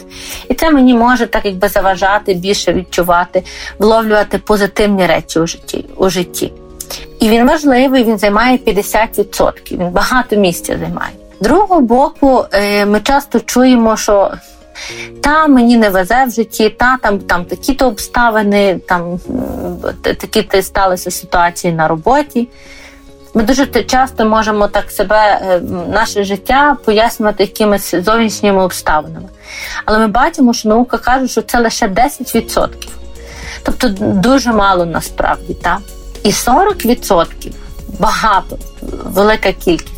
і 0.49 0.55
це 0.55 0.71
мені 0.71 0.95
може 0.95 1.27
так 1.27 1.45
якби 1.45 1.69
заважати, 1.69 2.35
більше 2.35 2.73
відчувати, 2.73 3.43
вловлювати 3.79 4.39
позитивні 4.39 5.07
речі 5.07 5.39
у 5.41 5.47
житті. 5.47 5.85
у 5.97 6.09
житті. 6.09 6.53
І 7.21 7.29
він 7.29 7.49
важливий, 7.49 8.05
він 8.05 8.19
займає 8.19 8.57
50%, 8.57 9.53
він 9.71 9.89
багато 9.89 10.37
місця 10.37 10.79
займає. 10.79 11.13
Другого 11.41 11.81
боку, 11.81 12.45
е, 12.53 12.87
ми 12.87 13.01
часто 13.01 13.41
чуємо, 13.41 13.97
що 13.97 14.33
та 15.21 15.47
мені 15.47 15.77
не 15.77 15.91
везе 15.91 16.25
в 16.25 16.31
житті, 16.31 16.71
та 16.71 16.97
там 17.03 17.19
там 17.19 17.45
такі-то 17.45 17.87
обставини, 17.87 18.81
там 18.89 19.21
такі-то 20.03 20.63
сталися 20.63 21.11
ситуації 21.11 21.73
на 21.73 21.89
роботі. 21.89 22.49
Ми 23.35 23.43
дуже 23.43 23.67
часто 23.67 24.25
можемо 24.25 24.69
так 24.69 24.91
себе, 24.91 25.41
е, 25.43 25.61
наше 25.89 26.25
життя 26.25 26.77
пояснювати 26.85 27.43
якимись 27.43 27.95
зовнішніми 27.95 28.63
обставинами. 28.63 29.29
Але 29.85 29.99
ми 29.99 30.07
бачимо, 30.07 30.55
що 30.55 30.69
наука 30.69 30.99
каже, 30.99 31.29
що 31.29 31.43
це 31.43 31.61
лише 31.61 31.89
10%. 31.89 32.89
Тобто 33.63 33.89
дуже 33.99 34.53
мало 34.53 34.87
насправді. 34.87 35.55
Та? 35.55 35.79
І 36.23 36.31
40% 36.31 37.53
багато, 37.99 38.59
велика 39.05 39.53
кількість 39.53 39.96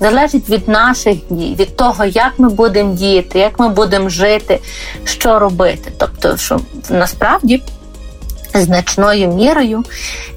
залежить 0.00 0.48
від 0.48 0.68
наших 0.68 1.16
дій, 1.30 1.56
від 1.58 1.76
того, 1.76 2.04
як 2.04 2.32
ми 2.38 2.48
будемо 2.48 2.94
діяти, 2.94 3.38
як 3.38 3.58
ми 3.60 3.68
будемо 3.68 4.08
жити, 4.08 4.60
що 5.04 5.38
робити. 5.38 5.92
Тобто, 5.98 6.36
що 6.36 6.60
насправді. 6.90 7.62
Значною 8.54 9.28
мірою 9.28 9.84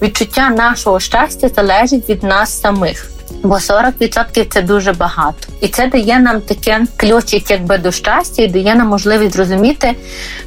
відчуття 0.01 0.49
нашого 0.49 0.99
щастя 0.99 1.49
залежить 1.49 2.09
від 2.09 2.23
нас 2.23 2.61
самих, 2.61 3.11
бо 3.43 3.55
40% 3.55 4.45
це 4.49 4.61
дуже 4.61 4.93
багато, 4.93 5.47
і 5.61 5.67
це 5.67 5.87
дає 5.87 6.19
нам 6.19 6.41
таке 6.41 6.81
ключик, 6.95 7.51
якби 7.51 7.77
до 7.77 7.91
щастя, 7.91 8.43
і 8.43 8.47
дає 8.47 8.75
нам 8.75 8.87
можливість 8.87 9.33
зрозуміти, 9.33 9.95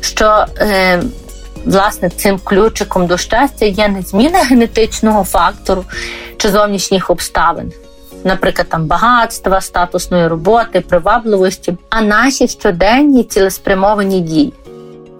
що 0.01 0.47
е, 0.59 1.03
власне 1.65 2.11
цим 2.11 2.39
ключиком 2.45 3.07
до 3.07 3.19
щастя 3.19 3.67
є 3.67 3.89
не 3.89 4.03
зміна 4.03 4.39
генетичного 4.39 5.25
фактору 5.25 5.85
чи 6.37 6.51
зовнішніх 6.51 7.11
обставин, 7.11 7.73
наприклад, 8.25 8.69
там 8.69 8.87
багатства, 8.87 9.61
статусної 9.61 10.27
роботи, 10.29 10.81
привабливості, 10.81 11.77
а 11.91 12.03
наші 12.03 12.49
щоденні 12.49 13.25
цілеспрямовані 13.25 14.21
дії. 14.21 14.53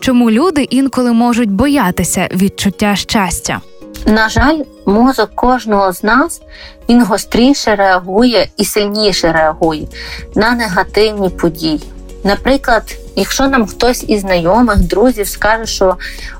Чому 0.01 0.31
люди 0.31 0.63
інколи 0.63 1.13
можуть 1.13 1.51
боятися 1.51 2.29
відчуття 2.33 2.97
щастя? 2.97 3.61
На 4.07 4.29
жаль, 4.29 4.59
мозок 4.87 5.31
кожного 5.35 5.93
з 5.93 6.03
нас 6.03 6.41
він 6.89 7.05
гостріше 7.05 7.77
реагує 7.77 8.49
і 8.57 8.65
сильніше 8.65 9.33
реагує 9.33 9.87
на 10.35 10.53
негативні 10.53 11.29
події. 11.29 11.81
Наприклад, 12.25 12.97
якщо 13.17 13.49
нам 13.49 13.67
хтось 13.67 14.05
із 14.09 14.21
знайомих, 14.21 14.79
друзів 14.79 15.29
скаже, 15.29 15.67
що 15.67 15.97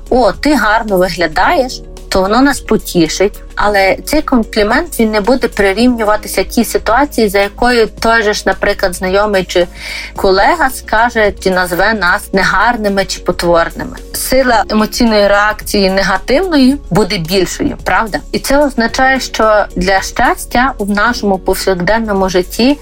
о, 0.09 0.31
ти 0.31 0.55
гарно 0.55 0.97
виглядаєш, 0.97 1.81
то 2.15 2.21
воно 2.21 2.41
нас 2.41 2.59
потішить. 2.59 3.41
Але 3.55 3.97
цей 4.05 4.21
комплімент 4.21 4.99
він 4.99 5.11
не 5.11 5.21
буде 5.21 5.47
прирівнюватися 5.47 6.43
тій 6.43 6.65
ситуації, 6.65 7.29
за 7.29 7.39
якою 7.39 7.87
той 7.87 8.23
же 8.23 8.33
ж, 8.33 8.43
наприклад, 8.45 8.93
знайомий 8.93 9.43
чи 9.43 9.67
колега 10.15 10.69
скаже 10.69 11.33
чи 11.39 11.51
назве 11.51 11.93
нас 11.93 12.33
негарними 12.33 13.05
чи 13.05 13.19
потворними. 13.19 13.97
Сила 14.13 14.63
емоційної 14.69 15.27
реакції 15.27 15.89
негативної 15.89 16.77
буде 16.89 17.17
більшою, 17.17 17.77
правда? 17.83 18.19
І 18.31 18.39
це 18.39 18.57
означає, 18.57 19.19
що 19.19 19.65
для 19.75 20.01
щастя 20.01 20.73
в 20.77 20.89
нашому 20.89 21.37
повсякденному 21.37 22.29
житті 22.29 22.77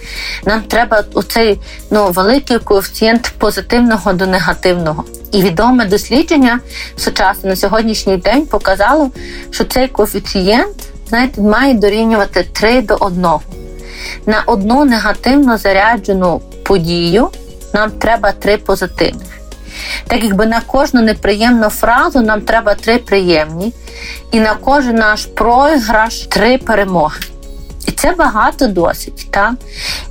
нам 0.46 0.62
треба 0.62 1.04
оцей 1.14 1.60
ну 1.92 2.08
великий 2.08 2.60
коефіцієнт 2.60 3.34
позитивного 3.38 4.14
до 4.14 4.28
негативного. 4.28 5.04
І 5.34 5.42
відоме 5.42 5.86
дослідження 5.86 6.60
сучасне 6.96 7.50
на 7.50 7.56
сьогоднішній 7.56 8.18
день 8.18 8.46
показало, 8.46 9.12
що 9.52 9.64
цей 9.64 9.88
коефіцієнт 9.88 10.76
знаєте, 11.08 11.42
має 11.42 11.74
дорівнювати 11.74 12.46
3 12.54 12.82
до 12.82 12.96
1. 12.96 13.26
На 14.26 14.44
одну 14.46 14.86
негативно 14.86 15.58
заряджену 15.58 16.42
подію 16.64 17.30
нам 17.74 17.92
треба 17.92 18.32
3 18.32 18.58
позитивних. 18.58 19.28
Так 20.08 20.24
якби 20.24 20.46
на 20.46 20.62
кожну 20.62 21.02
неприємну 21.02 21.70
фразу 21.70 22.22
нам 22.22 22.42
треба 22.42 22.76
три 22.76 22.98
приємні, 22.98 23.74
і 24.32 24.40
на 24.40 24.54
кожен 24.56 24.96
наш 24.96 25.26
програш 25.26 26.20
три 26.20 26.58
перемоги. 26.58 27.20
І 27.88 27.92
це 27.92 28.12
багато 28.12 28.68
досить. 28.68 29.28
так? 29.32 29.54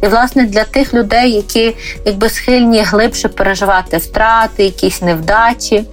І, 0.02 0.06
власне, 0.06 0.46
для 0.46 0.64
тих 0.64 0.94
людей, 0.94 1.32
які 1.32 1.76
якби 2.04 2.28
схильні 2.28 2.82
глибше 2.82 3.28
переживати 3.28 3.96
втрати, 3.96 4.64
якісь 4.64 5.02
невдачі, 5.02 5.84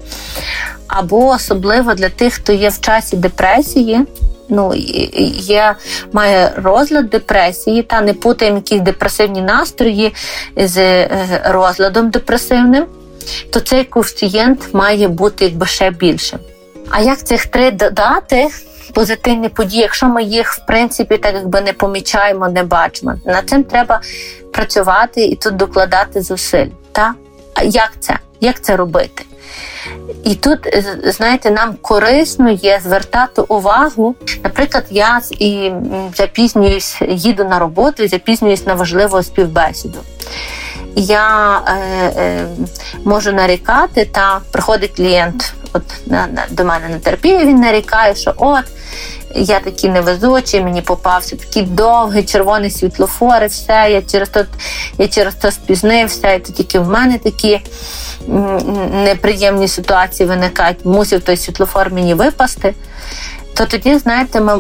або 0.88 1.28
особливо 1.28 1.94
для 1.94 2.10
тих, 2.10 2.34
хто 2.34 2.54
є 2.54 2.70
в 2.70 2.82
часі 2.82 3.18
депресії. 3.18 4.00
Ну, 4.52 4.74
є, 5.36 5.76
має 6.14 6.52
розлад 6.56 7.10
депресії, 7.10 7.84
та 7.84 8.02
не 8.02 8.14
путаємо 8.14 8.58
якісь 8.58 8.82
депресивні 8.82 9.42
настрої 9.42 10.14
з 10.56 10.78
е, 10.78 11.42
розладом 11.46 12.10
депресивним, 12.10 12.86
то 13.54 13.60
цей 13.60 13.84
коефіцієнт 13.84 14.74
має 14.74 15.08
бути 15.08 15.46
якби 15.46 15.66
ще 15.66 15.92
більшим. 15.92 16.40
А 16.90 17.02
як 17.02 17.24
цих 17.24 17.46
три 17.46 17.72
додати? 17.72 18.48
Позитивні 18.94 19.50
події, 19.50 19.82
якщо 19.82 20.08
ми 20.08 20.24
їх 20.24 20.54
в 20.54 20.66
принципі 20.66 21.18
так 21.18 21.36
якби 21.36 21.62
не 21.62 21.74
помічаємо, 21.74 22.50
не 22.50 22.64
бачимо. 22.64 23.14
Над 23.26 23.50
цим 23.50 23.64
треба 23.64 24.02
працювати 24.54 25.26
і 25.26 25.36
тут 25.36 25.56
докладати 25.56 26.22
зусиль. 26.22 26.68
Та? 26.92 27.14
А 27.54 27.64
як 27.64 27.92
це? 28.00 28.20
як 28.42 28.62
це 28.62 28.76
робити. 28.76 29.26
І 30.24 30.36
тут, 30.36 30.60
знаєте, 31.04 31.52
нам 31.52 31.76
корисно 31.82 32.52
є 32.52 32.80
звертати 32.84 33.42
увагу. 33.42 34.16
Наприклад, 34.44 34.86
я 34.90 35.22
і 35.32 35.72
запізнююсь, 36.16 37.02
їду 37.10 37.44
на 37.44 37.60
роботу 37.60 38.04
і 38.04 38.08
запізнююсь 38.08 38.66
на 38.66 38.74
важливу 38.74 39.24
співбесіду. 39.24 40.00
Я 40.96 41.58
е, 41.68 41.72
е, 42.18 42.46
можу 43.04 43.32
нарікати, 43.32 44.06
та 44.06 44.42
приходить 44.52 44.92
клієнт 44.96 45.54
от 45.74 45.84
до 46.50 46.66
мене 46.66 46.90
на 46.90 47.00
терапію, 47.00 47.40
він 47.40 47.60
нарікає, 47.60 48.16
що 48.16 48.34
от 48.38 48.66
я 49.36 49.60
такий 49.60 49.90
невезучий, 49.90 50.62
мені 50.62 50.82
попався 50.82 51.36
такий 51.36 51.64
довгий 51.64 52.24
червоний 52.24 52.72
світлофор, 52.72 53.44
і 53.44 53.48
все, 53.48 53.88
я 53.92 54.02
через 54.02 54.30
то 54.30 54.46
я 54.98 55.08
через 55.08 55.36
то 55.36 55.52
спізнився, 55.52 56.34
і 56.34 56.40
то 56.40 56.54
тільки 56.54 56.80
в 56.80 56.90
мене 56.90 57.18
такі 57.18 57.62
неприємні 58.92 59.68
ситуації 59.68 60.30
виникають, 60.30 60.86
мусив 60.86 61.22
той 61.22 61.38
світлофор 61.38 61.94
мені 61.94 62.14
випасти. 62.14 62.74
То 63.54 63.66
тоді, 63.66 63.98
знаєте, 63.98 64.42
ми 64.42 64.60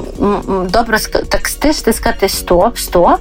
добре 0.70 1.00
так 1.30 1.48
стиште 1.48 1.94
сказати 1.94 2.30
стоп, 2.30 2.78
стоп. 2.78 3.20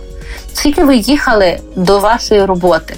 Скільки 0.53 0.85
ви 0.85 0.97
їхали 0.97 1.59
до 1.77 1.99
вашої 1.99 2.45
роботи? 2.45 2.95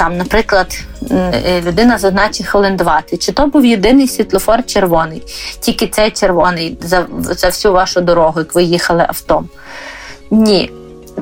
Там, 0.00 0.16
наприклад, 0.16 0.78
е, 1.10 1.62
людина 1.66 1.98
зазначить 1.98 2.46
хвилин 2.46 2.76
20. 2.76 3.22
Чи 3.22 3.32
то 3.32 3.46
був 3.46 3.64
єдиний 3.64 4.08
світлофор 4.08 4.66
червоний, 4.66 5.22
тільки 5.60 5.86
цей 5.86 6.10
червоний 6.10 6.78
за 6.80 7.06
за 7.20 7.48
всю 7.48 7.74
вашу 7.74 8.00
дорогу, 8.00 8.40
як 8.40 8.54
ви 8.54 8.62
їхали 8.62 9.04
автом? 9.08 9.48
Ні. 10.30 10.70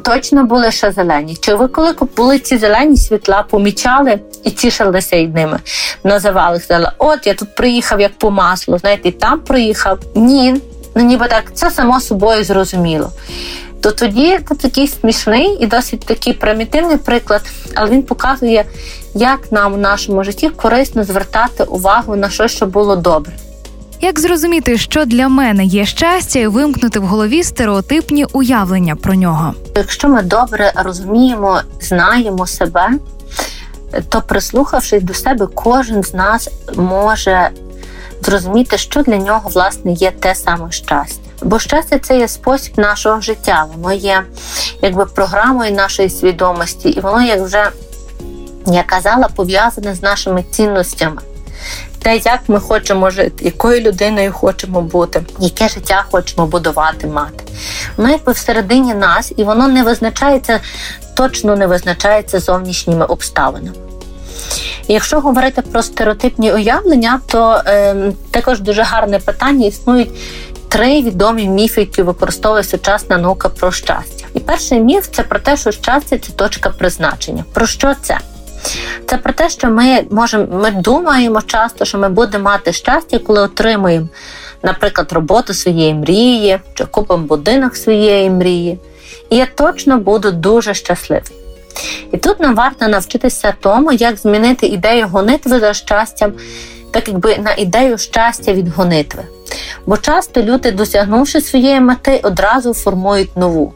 Точно 0.02 0.44
були 0.44 0.70
ще 0.70 0.92
зелені. 0.92 1.37
Чи 1.37 1.54
ви 1.54 1.68
коли 1.68 1.94
були 2.16 2.38
ці 2.38 2.58
зелені 2.58 2.97
світла, 2.97 3.44
помічали 3.50 4.18
і 4.44 4.50
тішилися 4.50 5.16
й 5.16 5.28
ними? 5.28 5.58
Називали 6.04 6.61
сказали, 6.61 6.90
от 6.99 7.26
я 7.26 7.35
тут 7.35 7.54
приїхав 7.54 8.00
як 8.00 8.12
по 8.18 8.30
маслу, 8.30 8.78
знаєте, 8.78 9.08
і 9.08 9.12
там 9.12 9.40
приїхав. 9.40 9.99
Ні, 10.14 10.61
ну 10.94 11.04
ніби 11.04 11.28
так, 11.28 11.44
це 11.54 11.70
само 11.70 12.00
собою 12.00 12.44
зрозуміло 12.44 13.12
то 13.80 13.90
тоді 13.90 14.38
це 14.49 14.54
такий 14.54 14.88
смішний 14.88 15.58
і 15.61 15.66
досить 15.66 16.00
такий 16.00 16.32
примітивний 16.32 16.97
приклад, 16.97 17.42
але 17.75 17.90
він 17.90 18.02
показує, 18.02 18.64
як 19.14 19.52
нам 19.52 19.73
в 19.75 19.78
нашому 19.78 20.25
житті 20.25 20.49
корисно 20.49 21.04
звертати 21.04 21.64
увагу 21.64 22.16
на 22.16 22.30
щось, 22.30 22.52
що 22.52 22.66
було 22.66 22.97
добре. 22.97 23.32
Як 24.00 24.20
зрозуміти, 24.20 24.78
що 24.78 25.04
для 25.04 25.28
мене 25.28 25.64
є 25.64 25.87
щастя, 25.87 26.38
і 26.38 26.47
вимкнути 26.47 26.99
в 26.99 27.06
голові 27.06 27.42
стереотипні 27.42 28.26
уявлення 28.32 28.97
про 28.97 29.14
нього? 29.14 29.54
Якщо 29.76 30.08
ми 30.08 30.23
добре 30.23 30.73
розуміємо, 30.76 31.61
знаємо 31.80 32.47
себе, 32.47 32.90
то 34.08 34.23
прислухавшись 34.23 35.02
до 35.02 35.14
себе, 35.14 35.49
кожен 35.54 36.02
з 36.02 36.14
нас 36.14 36.50
може 36.76 37.50
зрозуміти, 38.23 38.78
що 38.78 39.02
для 39.02 39.16
нього 39.16 39.50
власне 39.54 39.92
є 39.92 40.11
те 40.11 40.35
саме 40.35 40.73
щастя. 40.73 41.27
Бо 41.42 41.59
щастя 41.59 41.99
це 41.99 42.18
є 42.18 42.28
спосіб 42.28 42.73
нашого 42.76 43.21
життя, 43.21 43.66
воно 43.75 43.92
є 43.92 44.23
якби 44.83 45.07
програмою 45.07 45.73
нашої 45.73 46.11
свідомості, 46.11 46.88
і 46.88 47.00
воно, 47.00 47.23
як 47.23 47.40
вже 47.40 47.71
я 48.66 48.83
казала, 48.83 49.28
пов'язане 49.37 49.95
з 49.95 50.02
нашими 50.02 50.45
цінностями. 50.50 51.23
Те, 52.02 52.16
як 52.16 52.40
ми 52.49 52.61
хочемо 52.61 53.11
жити, 53.11 53.45
якою 53.45 53.80
людиною 53.80 54.33
хочемо 54.33 54.80
бути, 54.80 55.23
яке 55.38 55.68
життя 55.68 56.04
хочемо 56.11 56.47
будувати, 56.47 57.07
мати. 57.07 57.45
Воно 57.97 58.11
якби 58.11 58.33
всередині 58.33 58.95
нас, 58.95 59.33
і 59.37 59.45
воно 59.45 59.68
не 59.68 59.83
визначається, 59.83 60.61
точно 61.14 61.57
не 61.57 61.66
визначається 61.66 62.40
зовнішніми 62.40 63.04
обставинами. 63.04 63.76
Якщо 64.88 65.21
говорити 65.21 65.62
про 65.62 65.83
стереотипні 65.83 66.52
уявлення, 66.52 67.21
то 67.26 67.62
е, 67.66 68.12
також 68.30 68.61
дуже 68.61 68.83
гарне 68.83 69.18
питання 69.18 69.66
існують 69.66 70.11
три 70.68 71.02
відомі 71.02 71.48
міфи, 71.48 71.80
які 71.80 72.02
використовує 72.02 72.64
сучасна 72.64 73.18
наука 73.18 73.48
про 73.48 73.72
щастя. 73.72 74.26
І 74.34 74.40
перший 74.40 74.80
міф 74.80 75.08
це 75.12 75.22
про 75.22 75.38
те, 75.38 75.56
що 75.56 75.70
щастя 75.70 76.18
це 76.18 76.32
точка 76.32 76.70
призначення. 76.70 77.44
Про 77.52 77.66
що 77.66 77.94
це? 78.02 78.18
Це 79.07 79.18
про 79.18 79.33
те, 79.33 79.48
що 79.48 79.70
ми 79.70 80.04
можемо, 80.11 80.46
ми 80.59 80.70
думаємо 80.70 81.42
часто, 81.42 81.85
що 81.85 81.98
ми 81.98 82.09
будемо 82.09 82.44
мати 82.44 82.72
щастя, 82.72 83.18
коли 83.18 83.40
отримуємо, 83.40 84.09
наприклад, 84.62 85.12
роботу 85.12 85.54
своєї 85.54 85.94
мрії, 85.94 86.59
чи 86.74 86.85
купимо 86.85 87.26
будинок 87.26 87.76
своєї 87.76 88.31
мрії. 88.31 88.78
І 89.31 89.37
я 89.37 89.46
точно 89.46 89.98
буду 89.98 90.33
дуже 90.33 90.74
щасливий. 90.74 91.33
І 92.12 92.16
тут 92.16 92.40
нам 92.40 92.54
варто 92.54 92.88
навчитися 92.88 93.54
тому, 93.61 93.92
як 93.92 94.16
змінити 94.16 94.66
ідею 94.66 95.09
гонитви 95.09 95.61
за 95.61 95.74
щастям, 95.74 96.33
так 96.90 97.09
якби 97.09 97.38
на 97.38 97.55
ідею 97.55 97.98
щастя 97.98 98.53
від 98.53 98.68
гонитви. 98.68 99.22
Бо 99.87 99.96
часто 99.96 100.42
люди, 100.42 100.70
досягнувши 100.70 101.40
своєї 101.40 101.81
мети, 101.81 102.20
одразу 102.22 102.74
формують 102.74 103.37
нову. 103.37 103.72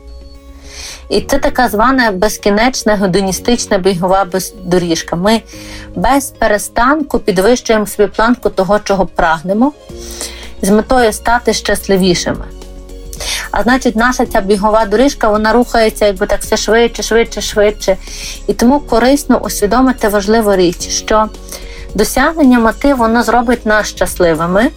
І 1.08 1.20
це 1.20 1.38
така 1.38 1.68
звана 1.68 2.12
безкінечна 2.12 2.96
гедоністична 2.96 3.78
бігова 3.78 4.26
доріжка. 4.64 5.16
Ми 5.16 5.42
без 5.94 6.30
перестанку 6.30 7.18
підвищуємо 7.18 7.86
собі 7.86 8.08
планку 8.08 8.50
того, 8.50 8.78
чого 8.78 9.06
прагнемо, 9.06 9.72
з 10.62 10.70
метою 10.70 11.12
стати 11.12 11.52
щасливішими. 11.52 12.44
А 13.50 13.62
значить, 13.62 13.96
наша 13.96 14.26
ця 14.26 14.40
бігова 14.40 14.86
доріжка 14.86 15.28
вона 15.28 15.52
рухається 15.52 16.06
якби 16.06 16.26
так 16.26 16.40
все 16.40 16.56
швидше, 16.56 17.02
швидше, 17.02 17.40
швидше. 17.40 17.96
І 18.46 18.52
тому 18.52 18.80
корисно 18.80 19.38
усвідомити 19.38 20.08
важливу 20.08 20.56
річ, 20.56 20.88
що 20.88 21.28
досягнення 21.94 22.58
мети 22.58 22.94
воно 22.94 23.22
зробить 23.22 23.66
нас 23.66 23.86
щасливими 23.86 24.70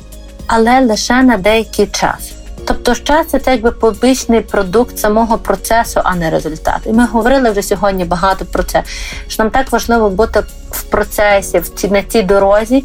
але 0.47 0.81
лише 0.81 1.23
на 1.23 1.37
деякий 1.37 1.87
час. 1.87 2.31
Тобто, 2.67 2.95
щастя 2.95 3.39
це 3.39 3.51
якби 3.51 3.71
побічний 3.71 4.41
продукт 4.41 4.99
самого 4.99 5.37
процесу, 5.37 6.01
а 6.03 6.15
не 6.15 6.29
результат. 6.29 6.79
І 6.85 6.93
ми 6.93 7.05
говорили 7.05 7.51
вже 7.51 7.61
сьогодні 7.61 8.05
багато 8.05 8.45
про 8.45 8.63
це. 8.63 8.83
Що 9.27 9.43
нам 9.43 9.51
так 9.51 9.71
важливо 9.71 10.09
бути 10.09 10.43
в 10.71 10.83
процесі, 10.83 11.59
в 11.59 11.69
цій, 11.69 11.87
на 11.87 12.03
цій 12.03 12.21
дорозі. 12.21 12.83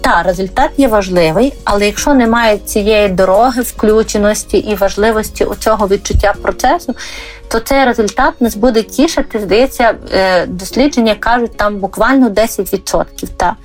Та, 0.00 0.22
результат 0.22 0.70
є 0.76 0.88
важливий, 0.88 1.52
але 1.64 1.86
якщо 1.86 2.14
немає 2.14 2.58
цієї 2.58 3.08
дороги, 3.08 3.62
включеності 3.62 4.58
і 4.58 4.74
важливості 4.74 5.44
у 5.44 5.54
цього 5.54 5.88
відчуття 5.88 6.34
процесу, 6.42 6.94
то 7.48 7.60
цей 7.60 7.84
результат 7.84 8.40
нас 8.40 8.56
буде 8.56 8.82
тішити. 8.82 9.40
Здається, 9.40 9.94
е, 10.12 10.46
дослідження 10.46 11.14
кажуть 11.14 11.56
там 11.56 11.76
буквально 11.76 12.28
10%. 12.28 13.28
Та. 13.36 13.56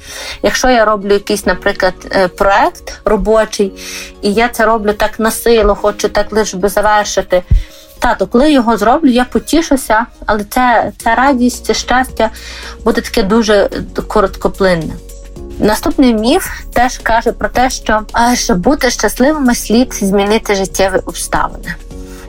Якщо 0.43 0.69
я 0.69 0.85
роблю 0.85 1.13
якийсь, 1.13 1.45
наприклад, 1.45 1.93
е, 2.11 2.27
проект 2.27 3.01
робочий, 3.05 3.73
і 4.21 4.33
я 4.33 4.47
це 4.47 4.65
роблю 4.65 4.93
так 4.93 5.19
на 5.19 5.31
силу, 5.31 5.75
хочу 5.75 6.09
так 6.09 6.31
лише 6.31 6.57
би 6.57 6.69
завершити. 6.69 7.43
Тато, 7.99 8.27
коли 8.27 8.51
його 8.51 8.77
зроблю, 8.77 9.09
я 9.09 9.25
потішуся, 9.25 10.05
але 10.25 10.43
це, 10.43 10.91
ця 10.97 11.15
радість, 11.15 11.65
це 11.65 11.73
щастя 11.73 12.29
буде 12.83 13.01
таке 13.01 13.23
дуже 13.23 13.69
короткоплинне. 14.07 14.93
Наступний 15.61 16.13
міф 16.13 16.49
теж 16.73 16.97
каже 16.97 17.31
про 17.31 17.49
те, 17.49 17.69
що 17.69 18.01
щоб 18.33 18.57
бути 18.57 18.91
щасливими, 18.91 19.55
слід 19.55 19.93
змінити 19.93 20.55
життєві 20.55 20.99
обставини. 21.05 21.75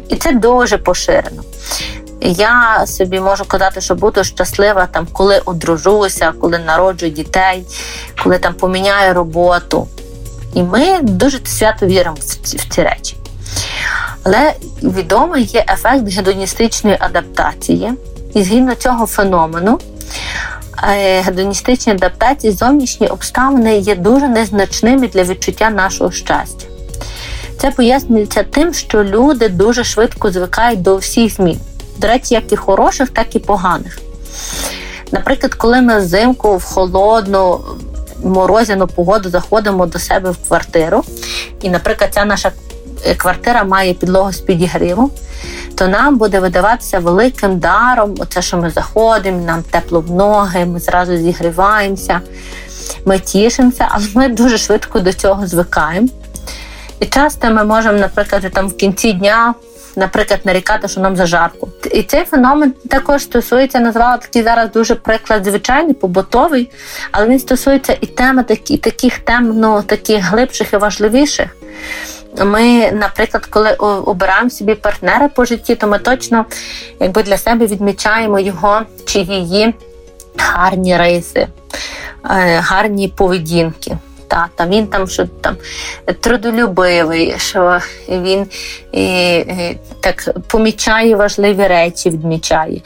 І 0.08 0.16
це 0.16 0.32
дуже 0.32 0.78
поширено. 0.78 1.42
Я 2.20 2.86
собі 2.86 3.20
можу 3.20 3.44
казати, 3.44 3.80
що 3.80 3.94
буду 3.94 4.24
щаслива, 4.24 4.86
там, 4.86 5.06
коли 5.12 5.38
одружуся, 5.44 6.32
коли 6.40 6.58
народжую 6.58 7.12
дітей, 7.12 7.64
коли 8.22 8.38
там 8.38 8.54
поміняю 8.54 9.14
роботу. 9.14 9.88
І 10.54 10.62
ми 10.62 10.98
дуже 11.02 11.40
свято 11.46 11.86
віримо 11.86 12.16
в 12.20 12.74
ці, 12.74 12.82
речі. 12.82 13.16
Але 14.22 14.52
відомо 14.82 15.36
є 15.36 15.64
ефект 15.68 16.08
гедоністичної 16.08 16.96
адаптації, 17.00 17.92
і 18.34 18.42
згідно 18.42 18.74
цього 18.74 19.06
феномену, 19.06 19.78
е, 19.78 20.61
гедоністичні 21.22 21.92
адаптації, 21.92 22.52
зовнішні 22.52 23.06
обставини 23.06 23.78
є 23.78 23.94
дуже 23.94 24.28
незначними 24.28 25.08
для 25.08 25.22
відчуття 25.22 25.70
нашого 25.70 26.10
щастя. 26.10 26.66
Це 27.58 27.70
пояснюється 27.70 28.42
тим, 28.42 28.74
що 28.74 29.04
люди 29.04 29.48
дуже 29.48 29.84
швидко 29.84 30.30
звикають 30.30 30.82
до 30.82 30.96
всіх 30.96 31.34
змін. 31.34 31.58
До 31.98 32.08
речі, 32.08 32.34
як 32.34 32.52
і 32.52 32.56
хороших, 32.56 33.10
так 33.10 33.36
і 33.36 33.38
поганих. 33.38 33.98
Наприклад, 35.12 35.54
коли 35.54 35.82
ми 35.82 35.98
взимку 35.98 36.56
в 36.56 36.64
холодну 36.64 37.60
морозяну 38.24 38.86
погоду 38.86 39.30
заходимо 39.30 39.86
до 39.86 39.98
себе 39.98 40.30
в 40.30 40.48
квартиру, 40.48 41.02
і, 41.62 41.70
наприклад, 41.70 42.10
ця 42.14 42.24
наша 42.24 42.52
е, 43.06 43.14
квартира 43.14 43.64
має 43.64 43.94
підлогу 43.94 44.32
з 44.32 44.40
підігріву, 44.40 45.10
то 45.74 45.88
нам 45.88 46.18
буде 46.18 46.40
видаватися 46.40 46.98
великим 46.98 47.58
даром, 47.58 48.14
оце, 48.18 48.42
що 48.42 48.56
ми 48.56 48.70
заходимо, 48.70 49.44
нам 49.44 49.62
тепло 49.62 50.00
в 50.00 50.10
ноги, 50.10 50.64
ми 50.64 50.80
зразу 50.80 51.16
зігріваємося, 51.16 52.20
ми 53.04 53.18
тішимося, 53.18 53.88
але 53.90 54.04
ми 54.14 54.28
дуже 54.28 54.58
швидко 54.58 55.00
до 55.00 55.12
цього 55.12 55.46
звикаємо. 55.46 56.08
І 57.00 57.06
часто 57.06 57.50
ми 57.50 57.64
можемо, 57.64 57.98
наприклад, 57.98 58.50
там 58.52 58.68
в 58.68 58.76
кінці 58.76 59.12
дня. 59.12 59.54
Наприклад, 59.96 60.40
нарікати, 60.44 60.88
що 60.88 61.00
нам 61.00 61.16
зажарко. 61.16 61.68
І 61.92 62.02
цей 62.02 62.24
феномен 62.24 62.74
також 62.90 63.22
стосується, 63.22 63.80
назвала 63.80 64.16
такий 64.16 64.42
зараз 64.42 64.70
дуже 64.72 64.94
приклад 64.94 65.44
звичайний, 65.44 65.94
побутовий, 65.94 66.70
але 67.10 67.26
він 67.28 67.38
стосується 67.38 67.96
і 68.00 68.06
теми 68.06 68.42
такі, 68.42 68.76
таких 68.76 69.18
тем, 69.18 69.52
ну 69.60 69.82
таких 69.82 70.24
глибших 70.24 70.72
і 70.72 70.76
важливіших. 70.76 71.56
Ми, 72.38 72.92
наприклад, 72.92 73.46
коли 73.46 73.72
обираємо 74.06 74.50
собі 74.50 74.74
партнера 74.74 75.28
по 75.28 75.44
житті, 75.44 75.74
то 75.74 75.86
ми 75.86 75.98
точно 75.98 76.44
якби 77.00 77.22
для 77.22 77.36
себе 77.36 77.66
відмічаємо 77.66 78.40
його 78.40 78.80
чи 79.04 79.18
її 79.18 79.74
гарні 80.36 80.96
риси, 80.96 81.40
е, 81.40 81.48
гарні 82.58 83.08
поведінки. 83.08 83.96
Та, 84.28 84.48
там 84.54 84.70
він 84.70 84.86
там 84.86 85.08
що 85.08 85.26
там 85.26 85.56
трудолюбивий, 86.20 87.34
що 87.38 87.78
він 88.08 88.46
і, 88.92 89.34
і, 89.36 89.78
так 90.00 90.28
помічає 90.46 91.16
важливі 91.16 91.66
речі, 91.66 92.10
відмічає. 92.10 92.80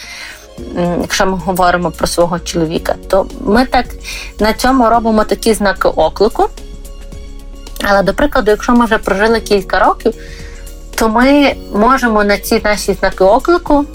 Якщо 1.01 1.27
ми 1.27 1.39
говоримо 1.45 1.91
про 1.91 2.07
свого 2.07 2.39
чоловіка, 2.39 2.95
то 3.09 3.27
ми 3.41 3.67
так 3.67 3.87
на 4.41 4.53
цьому 4.53 4.91
робимо 4.91 5.25
такі 5.25 5.55
знаки 5.55 5.89
оклику. 5.89 6.49
Але, 7.85 8.03
до 8.03 8.15
прикладу, 8.15 8.51
якщо 8.51 8.73
ми 8.73 8.85
вже 8.85 8.99
прожили 8.99 9.41
кілька 9.41 9.79
років, 9.79 10.15
то 10.95 11.09
ми 11.09 11.55
можемо 11.75 12.25
на 12.25 12.39
ці 12.39 12.61
наші 12.65 12.93
знаки 12.93 13.25
оклику 13.25 13.87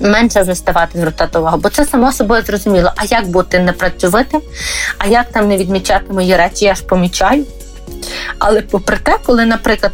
менше 0.00 0.42
вже 0.42 0.54
ставати 0.54 0.98
звертати 0.98 1.38
увагу, 1.38 1.58
бо 1.58 1.68
це 1.68 1.84
само 1.84 2.12
собою 2.12 2.42
зрозуміло. 2.42 2.92
А 2.96 3.04
як 3.04 3.28
бути 3.28 3.58
непрацьовитим, 3.58 4.40
а 4.98 5.06
як 5.06 5.32
там 5.32 5.48
не 5.48 5.56
відмічати 5.56 6.12
мої 6.12 6.36
речі, 6.36 6.64
я 6.64 6.74
ж 6.74 6.84
помічаю. 6.84 7.44
Але 8.38 8.62
попри 8.62 8.96
те, 8.96 9.16
коли, 9.26 9.46
наприклад, 9.46 9.92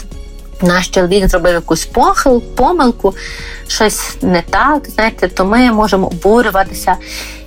наш 0.63 0.89
чоловік 0.89 1.29
зробив 1.29 1.55
якусь 1.55 1.87
похил, 1.87 2.43
помилку, 2.43 3.15
щось 3.67 4.17
не 4.23 4.43
так, 4.43 4.89
знаєте, 4.89 5.29
то 5.29 5.45
ми 5.45 5.73
можемо 5.73 6.07
обурюватися 6.07 6.97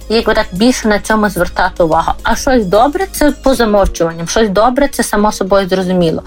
якби 0.09 0.33
так 0.33 0.45
більше 0.51 0.87
на 0.87 0.99
цьому 0.99 1.29
звертати 1.29 1.83
увагу. 1.83 2.11
А 2.23 2.35
щось 2.35 2.65
добре 2.65 3.07
це 3.11 3.31
по 3.31 3.55
замовчуванням, 3.55 4.27
щось 4.27 4.49
добре 4.49 4.87
це 4.87 5.03
само 5.03 5.31
собою 5.31 5.69
зрозуміло. 5.69 6.23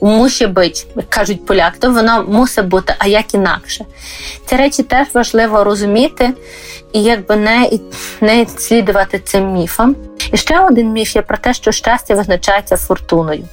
Мусить 0.00 0.52
бути, 0.52 0.72
як 0.96 1.10
кажуть 1.10 1.46
поляки, 1.46 1.76
то 1.78 1.90
воно 1.90 2.24
мусить 2.28 2.66
бути, 2.66 2.94
а 2.98 3.06
як 3.06 3.34
інакше. 3.34 3.84
Ці 4.46 4.56
речі 4.56 4.82
теж 4.82 5.06
важливо 5.14 5.64
розуміти 5.64 6.34
і 6.92 7.02
якби 7.02 7.36
не 7.36 7.70
не 8.20 8.46
слідувати 8.56 9.18
цим 9.18 9.52
міфам. 9.52 9.96
І 10.32 10.36
ще 10.36 10.60
один 10.60 10.92
міф 10.92 11.16
є 11.16 11.22
про 11.22 11.36
те, 11.36 11.54
що 11.54 11.72
щастя 11.72 12.14
визначається 12.14 12.76
фортуною 12.76 13.44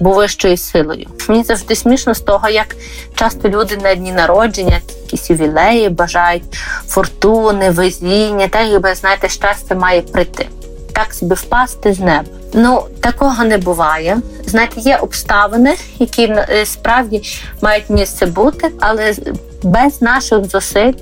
або 0.00 0.12
вищою 0.12 0.56
силою. 0.56 1.06
Мені 1.28 1.44
завжди 1.44 1.74
смішно 1.74 2.14
з 2.14 2.20
того, 2.20 2.48
як 2.48 2.76
часто 3.14 3.48
люди 3.48 3.76
на 3.76 3.94
дні 3.94 4.12
народження, 4.12 4.80
якісь 5.02 5.30
ювілеї 5.30 5.88
бажають 5.88 6.42
фортуни, 6.86 7.70
везіння, 7.70 8.48
так 8.48 8.66
якби 8.68 8.94
знаєте, 8.94 9.28
щастя 9.28 9.74
має 9.74 10.00
прийти. 10.00 10.48
Так 10.92 11.14
собі 11.14 11.34
впасти 11.34 11.92
з 11.92 12.00
неба. 12.00 12.24
Ну 12.52 12.84
такого 13.00 13.44
не 13.44 13.58
буває. 13.58 14.18
Знаєте, 14.46 14.80
є 14.80 14.96
обставини, 14.96 15.76
які 15.98 16.24
е, 16.24 16.66
справді 16.66 17.22
мають 17.62 17.90
місце 17.90 18.26
бути, 18.26 18.70
але 18.80 19.14
без 19.62 20.02
наших 20.02 20.44
зусиль, 20.44 20.92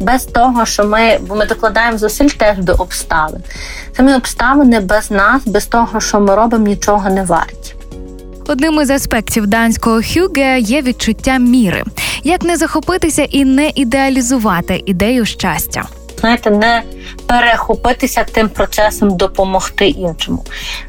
без 0.00 0.24
того, 0.24 0.66
що 0.66 0.84
ми 0.84 1.18
бо 1.18 1.34
ми 1.34 1.46
докладаємо 1.46 1.98
зусиль 1.98 2.28
теж 2.28 2.58
до 2.58 2.72
обставин. 2.72 3.42
Самі 3.96 4.14
обставини 4.14 4.80
без 4.80 5.10
нас, 5.10 5.42
без 5.46 5.66
того, 5.66 6.00
що 6.00 6.20
ми 6.20 6.34
робимо, 6.34 6.66
нічого 6.66 7.10
не 7.10 7.22
варті. 7.22 7.74
Одним 8.48 8.80
із 8.80 8.90
аспектів 8.90 9.46
данського 9.46 10.00
хюге 10.14 10.58
є 10.60 10.82
відчуття 10.82 11.38
міри, 11.38 11.84
як 12.24 12.42
не 12.42 12.56
захопитися 12.56 13.22
і 13.22 13.44
не 13.44 13.72
ідеалізувати 13.74 14.82
ідею 14.86 15.24
щастя. 15.24 15.84
Знаєте, 16.20 16.50
не 16.50 16.82
перехопитися 17.26 18.24
тим 18.32 18.48
процесом 18.48 19.16
допомогти 19.16 19.88
іншому. 19.88 20.44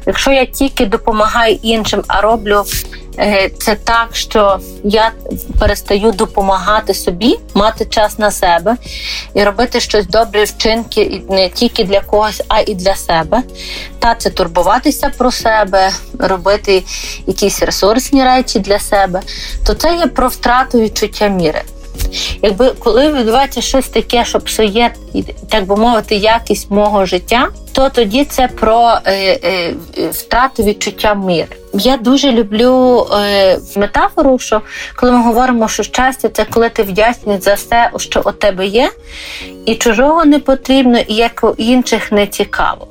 Якщо 0.06 0.32
я 0.32 0.46
тільки 0.46 0.86
допомагаю 0.86 1.58
іншим, 1.62 2.02
а 2.06 2.20
роблю 2.20 2.64
це 3.58 3.74
так, 3.74 4.08
що 4.12 4.58
я 4.84 5.12
перестаю 5.58 6.12
допомагати 6.12 6.94
собі, 6.94 7.38
мати 7.54 7.84
час 7.84 8.18
на 8.18 8.30
себе 8.30 8.76
і 9.34 9.44
робити 9.44 9.80
щось 9.80 10.06
добре 10.06 10.44
вчинки 10.44 11.22
не 11.28 11.48
тільки 11.48 11.84
для 11.84 12.00
когось, 12.00 12.42
а 12.48 12.60
і 12.60 12.74
для 12.74 12.94
себе. 12.94 13.42
Та 13.98 14.14
це 14.14 14.30
турбуватися 14.30 15.10
про 15.18 15.30
себе, 15.30 15.90
робити 16.18 16.84
якісь 17.26 17.62
ресурсні 17.62 18.24
речі 18.24 18.58
для 18.60 18.78
себе, 18.78 19.22
то 19.66 19.74
це 19.74 19.96
є 19.96 20.06
про 20.06 20.28
втрату 20.28 20.80
відчуття 20.80 21.28
міри. 21.28 21.62
Якби 22.42 22.72
коли 22.78 23.12
відбувається 23.12 23.60
щось 23.60 23.88
таке, 23.88 24.24
що 24.24 24.40
псує, 24.40 24.94
так 25.48 25.66
би 25.66 25.76
мовити, 25.76 26.14
якість 26.16 26.70
мого 26.70 27.06
життя, 27.06 27.48
то 27.72 27.90
тоді 27.90 28.24
це 28.24 28.48
про 28.48 28.98
е, 29.04 29.40
е, 29.44 29.74
втрату 30.10 30.62
відчуття 30.62 31.14
міри. 31.14 31.56
Я 31.74 31.96
дуже 31.96 32.32
люблю 32.32 33.06
е, 33.12 33.58
метафору, 33.76 34.38
що 34.38 34.60
коли 34.96 35.12
ми 35.12 35.22
говоримо, 35.22 35.68
що 35.68 35.82
щастя 35.82 36.28
це 36.28 36.44
коли 36.44 36.68
ти 36.68 36.82
вдячний 36.82 37.40
за 37.40 37.54
все, 37.54 37.90
що 37.96 38.22
у 38.24 38.32
тебе 38.32 38.66
є, 38.66 38.90
і 39.66 39.74
чужого 39.74 40.24
не 40.24 40.38
потрібно, 40.38 40.98
і 40.98 41.14
як 41.14 41.44
у 41.44 41.54
інших 41.58 42.12
не 42.12 42.26
цікаво. 42.26 42.86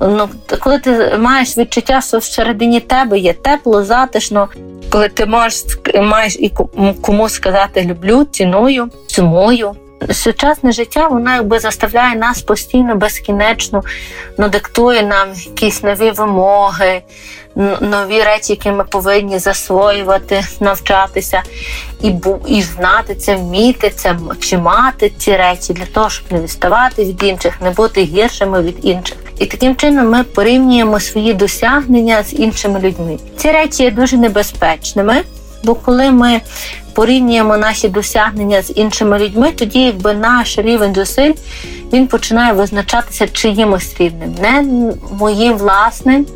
Ну, 0.00 0.28
Коли 0.60 0.78
ти 0.78 1.16
маєш 1.18 1.58
відчуття, 1.58 2.00
що 2.00 2.18
всередині 2.18 2.80
тебе 2.80 3.18
є 3.18 3.32
тепло, 3.32 3.84
затишно, 3.84 4.48
коли 4.90 5.08
ти 5.08 5.26
можеш 5.26 5.64
маєш 6.02 6.36
і 6.36 6.52
комусь 7.00 7.32
сказати 7.32 7.84
люблю, 7.84 8.24
ціную, 8.24 8.88
сумую. 9.06 9.72
Сучасне 10.12 10.72
життя 10.72 11.08
воно 11.08 11.34
якби 11.34 11.58
заставляє 11.58 12.16
нас 12.16 12.42
постійно 12.42 12.94
безкінечно, 12.94 13.82
ну, 14.38 14.48
диктує 14.48 15.02
нам 15.02 15.28
якісь 15.46 15.82
нові 15.82 16.10
вимоги, 16.10 17.02
нові 17.80 18.22
речі, 18.22 18.52
які 18.52 18.70
ми 18.70 18.84
повинні 18.84 19.38
засвоювати, 19.38 20.44
навчатися 20.60 21.42
і 22.02 22.14
і 22.46 22.62
знати 22.62 23.14
це, 23.14 23.36
вміти 23.36 23.90
це 23.90 24.16
чи 24.40 24.58
мати 24.58 25.12
ці 25.18 25.36
речі 25.36 25.72
для 25.72 25.86
того, 25.86 26.10
щоб 26.10 26.32
не 26.32 26.40
відставати 26.40 27.04
від 27.04 27.22
інших, 27.22 27.60
не 27.60 27.70
бути 27.70 28.02
гіршими 28.02 28.62
від 28.62 28.84
інших. 28.84 29.18
І 29.38 29.46
таким 29.46 29.76
чином 29.76 30.10
ми 30.10 30.24
порівнюємо 30.24 31.00
свої 31.00 31.34
досягнення 31.34 32.22
з 32.22 32.32
іншими 32.32 32.80
людьми. 32.80 33.18
Ці 33.36 33.52
речі 33.52 33.82
є 33.82 33.90
дуже 33.90 34.16
небезпечними, 34.16 35.22
бо 35.64 35.74
коли 35.74 36.10
ми 36.10 36.40
порівнюємо 36.92 37.56
наші 37.56 37.88
досягнення 37.88 38.62
з 38.62 38.72
іншими 38.76 39.18
людьми, 39.18 39.52
тоді 39.52 39.80
якби 39.80 40.14
наш 40.14 40.58
рівень 40.58 40.94
зусиль 40.94 41.32
він 41.92 42.06
починає 42.06 42.52
визначатися 42.52 43.28
чиїмось 43.28 43.94
рівнем, 43.98 44.34
не 44.42 44.64
моїм 45.18 45.56
власним, 45.56 46.26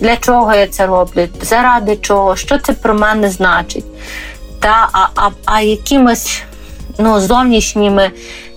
для 0.00 0.16
чого 0.16 0.54
я 0.54 0.66
це 0.66 0.86
роблю, 0.86 1.28
заради 1.42 1.96
чого, 1.96 2.36
що 2.36 2.58
це 2.58 2.72
про 2.72 2.94
мене 2.94 3.30
значить, 3.30 3.84
та 4.60 4.88
а, 4.92 5.06
а, 5.16 5.30
а 5.44 5.60
якимось 5.60 6.42
ну, 6.98 7.20
зовнішніми 7.20 8.10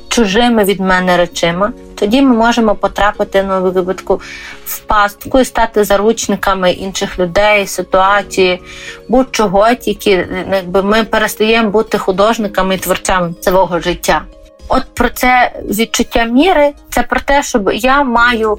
чужими 0.09 0.63
від 0.63 0.79
мене 0.79 1.17
речима. 1.17 1.71
Тоді 1.99 2.21
ми 2.21 2.35
можемо 2.35 2.75
потрапити 2.75 3.43
на 3.43 3.59
ну, 3.59 3.71
випадку 3.71 4.21
в 4.65 4.79
пастку 4.79 5.39
і 5.39 5.45
стати 5.45 5.83
заручниками 5.83 6.71
інших 6.71 7.19
людей, 7.19 7.67
ситуації, 7.67 8.61
будь-чого, 9.07 9.75
тільки 9.75 10.27
якби 10.51 10.83
ми 10.83 11.03
перестаємо 11.03 11.69
бути 11.69 11.97
художниками 11.97 12.75
і 12.75 12.77
творцями 12.77 13.33
свого 13.41 13.79
життя. 13.79 14.21
От 14.67 14.83
про 14.93 15.09
це 15.09 15.51
відчуття 15.63 16.23
міри, 16.23 16.71
це 16.89 17.03
про 17.03 17.19
те, 17.19 17.43
щоб 17.43 17.69
я 17.73 18.03
маю 18.03 18.57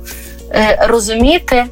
е, 0.50 0.86
розуміти, 0.88 1.66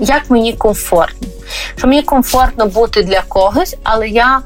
як 0.00 0.30
мені 0.30 0.52
комфортно. 0.52 1.28
Що 1.76 1.86
мені 1.86 2.02
комфортно 2.02 2.66
бути 2.66 3.02
для 3.02 3.22
когось, 3.28 3.76
але 3.82 4.08
я 4.08 4.40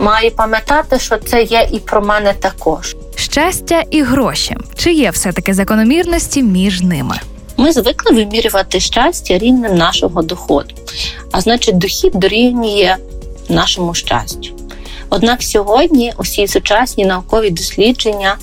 маю 0.00 0.30
пам'ятати, 0.30 0.98
що 0.98 1.16
це 1.16 1.42
є 1.42 1.68
і 1.72 1.78
про 1.78 2.02
мене 2.02 2.32
також. 2.32 2.96
Щастя 3.16 3.84
і 3.90 4.02
гроші. 4.02 4.56
Чи 4.76 4.92
є 4.92 5.10
все 5.10 5.32
таки 5.32 5.54
закономірності 5.54 6.42
між 6.42 6.80
ними? 6.80 7.20
Ми 7.56 7.72
звикли 7.72 8.16
вимірювати 8.16 8.80
щастя 8.80 9.38
рівнем 9.38 9.76
нашого 9.76 10.22
доходу, 10.22 10.74
а 11.32 11.40
значить, 11.40 11.78
дохід 11.78 12.12
дорівнює 12.14 12.96
нашому 13.48 13.94
щастю. 13.94 14.48
Однак 15.14 15.42
сьогодні 15.42 16.12
усі 16.18 16.48
сучасні 16.48 17.06
наукові 17.06 17.50
дослідження 17.50 18.36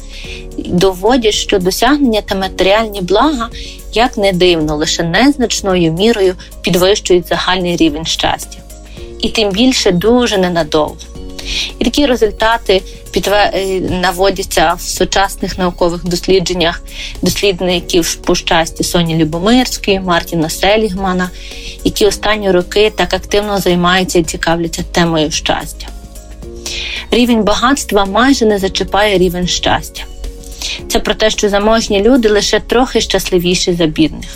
доводять, 0.57 1.33
що 1.33 1.59
досягнення 1.59 2.21
та 2.21 2.35
матеріальні 2.35 3.01
блага, 3.01 3.49
як 3.93 4.17
не 4.17 4.33
дивно, 4.33 4.75
лише 4.75 5.03
незначною 5.03 5.93
мірою 5.93 6.35
підвищують 6.61 7.27
загальний 7.27 7.75
рівень 7.75 8.05
щастя. 8.05 8.57
І 9.19 9.29
тим 9.29 9.49
більше 9.49 9.91
дуже 9.91 10.37
ненадовго. 10.37 10.97
І 11.79 11.83
такі 11.83 12.05
результати 12.05 12.81
е, 13.27 13.79
наводяться 14.01 14.73
в 14.73 14.81
сучасних 14.81 15.57
наукових 15.57 16.05
дослідженнях 16.05 16.81
дослідників 17.21 18.15
по 18.15 18.35
щасті 18.35 18.83
Соні 18.83 19.15
Любомирської, 19.15 19.99
Мартіна 19.99 20.49
Селігмана, 20.49 21.29
які 21.83 22.05
останні 22.05 22.51
роки 22.51 22.91
так 22.95 23.13
активно 23.13 23.59
займаються 23.59 24.19
і 24.19 24.23
цікавляться 24.23 24.83
темою 24.91 25.31
щастя. 25.31 25.87
Рівень 27.11 27.43
багатства 27.43 28.05
майже 28.05 28.45
не 28.45 28.57
зачіпає 28.57 29.17
рівень 29.17 29.47
щастя. 29.47 30.03
Це 30.87 30.99
про 30.99 31.13
те, 31.13 31.29
що 31.29 31.49
заможні 31.49 32.01
люди 32.01 32.29
лише 32.29 32.59
трохи 32.59 33.01
щасливіші 33.01 33.73
за 33.73 33.85
бідних. 33.85 34.29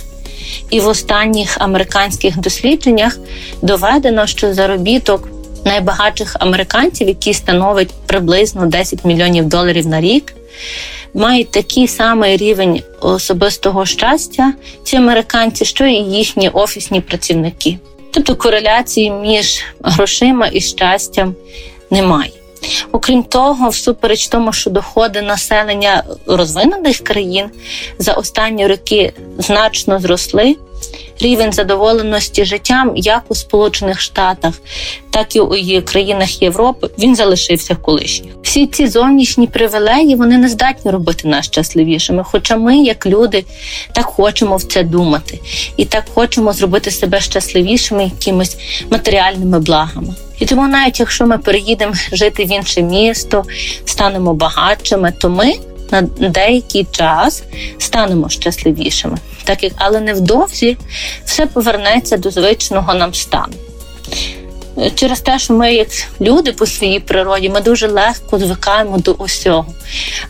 І 0.70 0.80
в 0.80 0.88
останніх 0.88 1.56
американських 1.60 2.38
дослідженнях 2.38 3.18
доведено, 3.62 4.26
що 4.26 4.54
заробіток 4.54 5.28
найбагатших 5.64 6.36
американців, 6.40 7.08
які 7.08 7.34
становить 7.34 7.90
приблизно 8.06 8.66
10 8.66 9.04
мільйонів 9.04 9.44
доларів 9.44 9.86
на 9.86 10.00
рік, 10.00 10.34
мають 11.14 11.50
такий 11.50 11.88
самий 11.88 12.36
рівень 12.36 12.82
особистого 13.00 13.86
щастя, 13.86 14.52
ці 14.84 14.96
американці, 14.96 15.64
що 15.64 15.86
і 15.86 15.94
їхні 15.94 16.48
офісні 16.48 17.00
працівники. 17.00 17.78
Тобто 18.10 18.36
кореляції 18.36 19.10
між 19.10 19.64
грошима 19.82 20.48
і 20.52 20.60
щастям 20.60 21.34
немає. 21.90 22.30
Окрім 22.92 23.22
того, 23.22 23.68
всупереч 23.68 24.28
тому, 24.28 24.52
що 24.52 24.70
доходи 24.70 25.22
населення 25.22 26.04
розвинених 26.26 26.98
країн 26.98 27.46
за 27.98 28.12
останні 28.12 28.66
роки 28.66 29.12
значно 29.38 30.00
зросли. 30.00 30.56
Рівень 31.20 31.52
задоволеності 31.52 32.44
життям 32.44 32.92
як 32.96 33.22
у 33.28 33.34
Сполучених 33.34 34.00
Штатах, 34.00 34.54
так 35.10 35.36
і 35.36 35.40
у 35.40 35.82
країнах 35.84 36.42
Європи 36.42 36.90
він 36.98 37.16
залишився 37.16 37.74
колишніх. 37.74 38.32
Всі 38.42 38.66
ці 38.66 38.86
зовнішні 38.86 39.46
привілеї 39.46 40.14
вони 40.14 40.38
не 40.38 40.48
здатні 40.48 40.90
робити 40.90 41.28
нас 41.28 41.46
щасливішими. 41.46 42.24
Хоча 42.24 42.56
ми, 42.56 42.76
як 42.76 43.06
люди, 43.06 43.44
так 43.92 44.04
хочемо 44.04 44.56
в 44.56 44.62
це 44.62 44.82
думати 44.82 45.40
і 45.76 45.84
так 45.84 46.04
хочемо 46.14 46.52
зробити 46.52 46.90
себе 46.90 47.20
щасливішими 47.20 48.04
якимись 48.04 48.56
матеріальними 48.90 49.60
благами. 49.60 50.14
І 50.38 50.46
тому, 50.46 50.68
навіть 50.68 51.00
якщо 51.00 51.26
ми 51.26 51.38
переїдемо 51.38 51.94
жити 52.12 52.44
в 52.44 52.52
інше 52.52 52.82
місто, 52.82 53.44
станемо 53.84 54.34
багатшими, 54.34 55.12
то 55.18 55.30
ми 55.30 55.54
на 55.94 56.28
деякий 56.28 56.86
час 56.90 57.42
станемо 57.78 58.28
щасливішими, 58.28 59.18
так 59.44 59.62
як 59.62 59.72
але 59.76 60.00
невдовзі 60.00 60.76
все 61.24 61.46
повернеться 61.46 62.16
до 62.16 62.30
звичного 62.30 62.94
нам 62.94 63.14
стану. 63.14 63.54
Через 64.94 65.20
те, 65.20 65.38
що 65.38 65.54
ми, 65.54 65.74
як 65.74 65.88
люди 66.20 66.52
по 66.52 66.66
своїй 66.66 67.00
природі, 67.00 67.48
ми 67.48 67.60
дуже 67.60 67.88
легко 67.88 68.38
звикаємо 68.38 68.98
до 68.98 69.12
усього, 69.12 69.66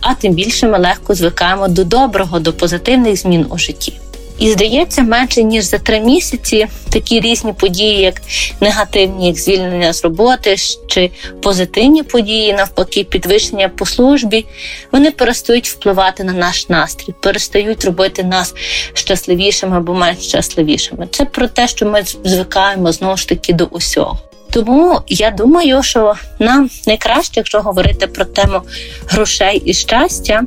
а 0.00 0.14
тим 0.14 0.32
більше 0.32 0.66
ми 0.66 0.78
легко 0.78 1.14
звикаємо 1.14 1.68
до 1.68 1.84
доброго, 1.84 2.38
до 2.38 2.52
позитивних 2.52 3.16
змін 3.16 3.46
у 3.50 3.58
житті. 3.58 3.92
І 4.38 4.50
здається, 4.50 5.02
менше 5.02 5.42
ніж 5.42 5.64
за 5.64 5.78
три 5.78 6.00
місяці 6.00 6.66
такі 6.90 7.20
різні 7.20 7.52
події, 7.52 8.00
як 8.00 8.22
негативні, 8.60 9.26
як 9.26 9.36
звільнення 9.36 9.92
з 9.92 10.04
роботи, 10.04 10.56
чи 10.86 11.10
позитивні 11.42 12.02
події, 12.02 12.52
навпаки, 12.52 13.04
підвищення 13.04 13.68
по 13.68 13.86
службі, 13.86 14.46
вони 14.92 15.10
перестають 15.10 15.68
впливати 15.68 16.24
на 16.24 16.32
наш 16.32 16.68
настрій, 16.68 17.14
перестають 17.20 17.84
робити 17.84 18.24
нас 18.24 18.54
щасливішими 18.92 19.76
або 19.76 19.94
менш 19.94 20.18
щасливішими. 20.18 21.08
Це 21.10 21.24
про 21.24 21.48
те, 21.48 21.68
що 21.68 21.86
ми 21.86 22.02
звикаємо 22.24 22.92
знову 22.92 23.16
ж 23.16 23.28
таки 23.28 23.52
до 23.52 23.64
усього. 23.64 24.18
Тому 24.54 25.00
я 25.08 25.30
думаю, 25.30 25.82
що 25.82 26.14
нам 26.38 26.70
найкраще, 26.86 27.32
якщо 27.36 27.60
говорити 27.60 28.06
про 28.06 28.24
тему 28.24 28.60
грошей 29.08 29.62
і 29.64 29.74
щастя, 29.74 30.42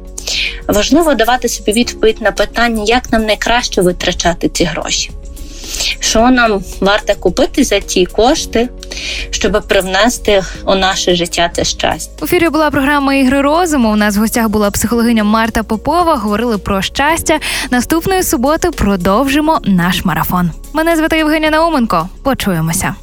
важливо 0.67 1.13
давати 1.13 1.49
собі 1.49 1.71
відповідь 1.71 2.21
на 2.21 2.31
питання, 2.31 2.83
як 2.87 3.11
нам 3.11 3.25
найкраще 3.25 3.81
витрачати 3.81 4.49
ці 4.49 4.63
гроші. 4.63 5.11
Що 5.99 6.29
нам 6.29 6.63
варто 6.79 7.15
купити 7.15 7.63
за 7.63 7.79
ті 7.79 8.05
кошти, 8.05 8.69
щоб 9.29 9.63
привнести 9.67 10.43
у 10.65 10.75
наше 10.75 11.15
життя 11.15 11.49
це 11.53 11.63
щастя? 11.63 12.11
У 12.21 12.25
ефірі 12.25 12.49
була 12.49 12.71
програма 12.71 13.13
Ігри 13.13 13.41
розуму. 13.41 13.89
У 13.89 13.95
нас 13.95 14.17
в 14.17 14.19
гостях 14.19 14.49
була 14.49 14.71
психологиня 14.71 15.23
Марта 15.23 15.63
Попова. 15.63 16.15
Говорили 16.15 16.57
про 16.57 16.81
щастя. 16.81 17.39
Наступної 17.71 18.23
суботи 18.23 18.71
продовжимо 18.71 19.59
наш 19.63 20.05
марафон. 20.05 20.51
Мене 20.73 20.95
звати 20.95 21.17
Євгенія 21.17 21.51
Науменко. 21.51 22.09
Почуємося. 22.23 22.95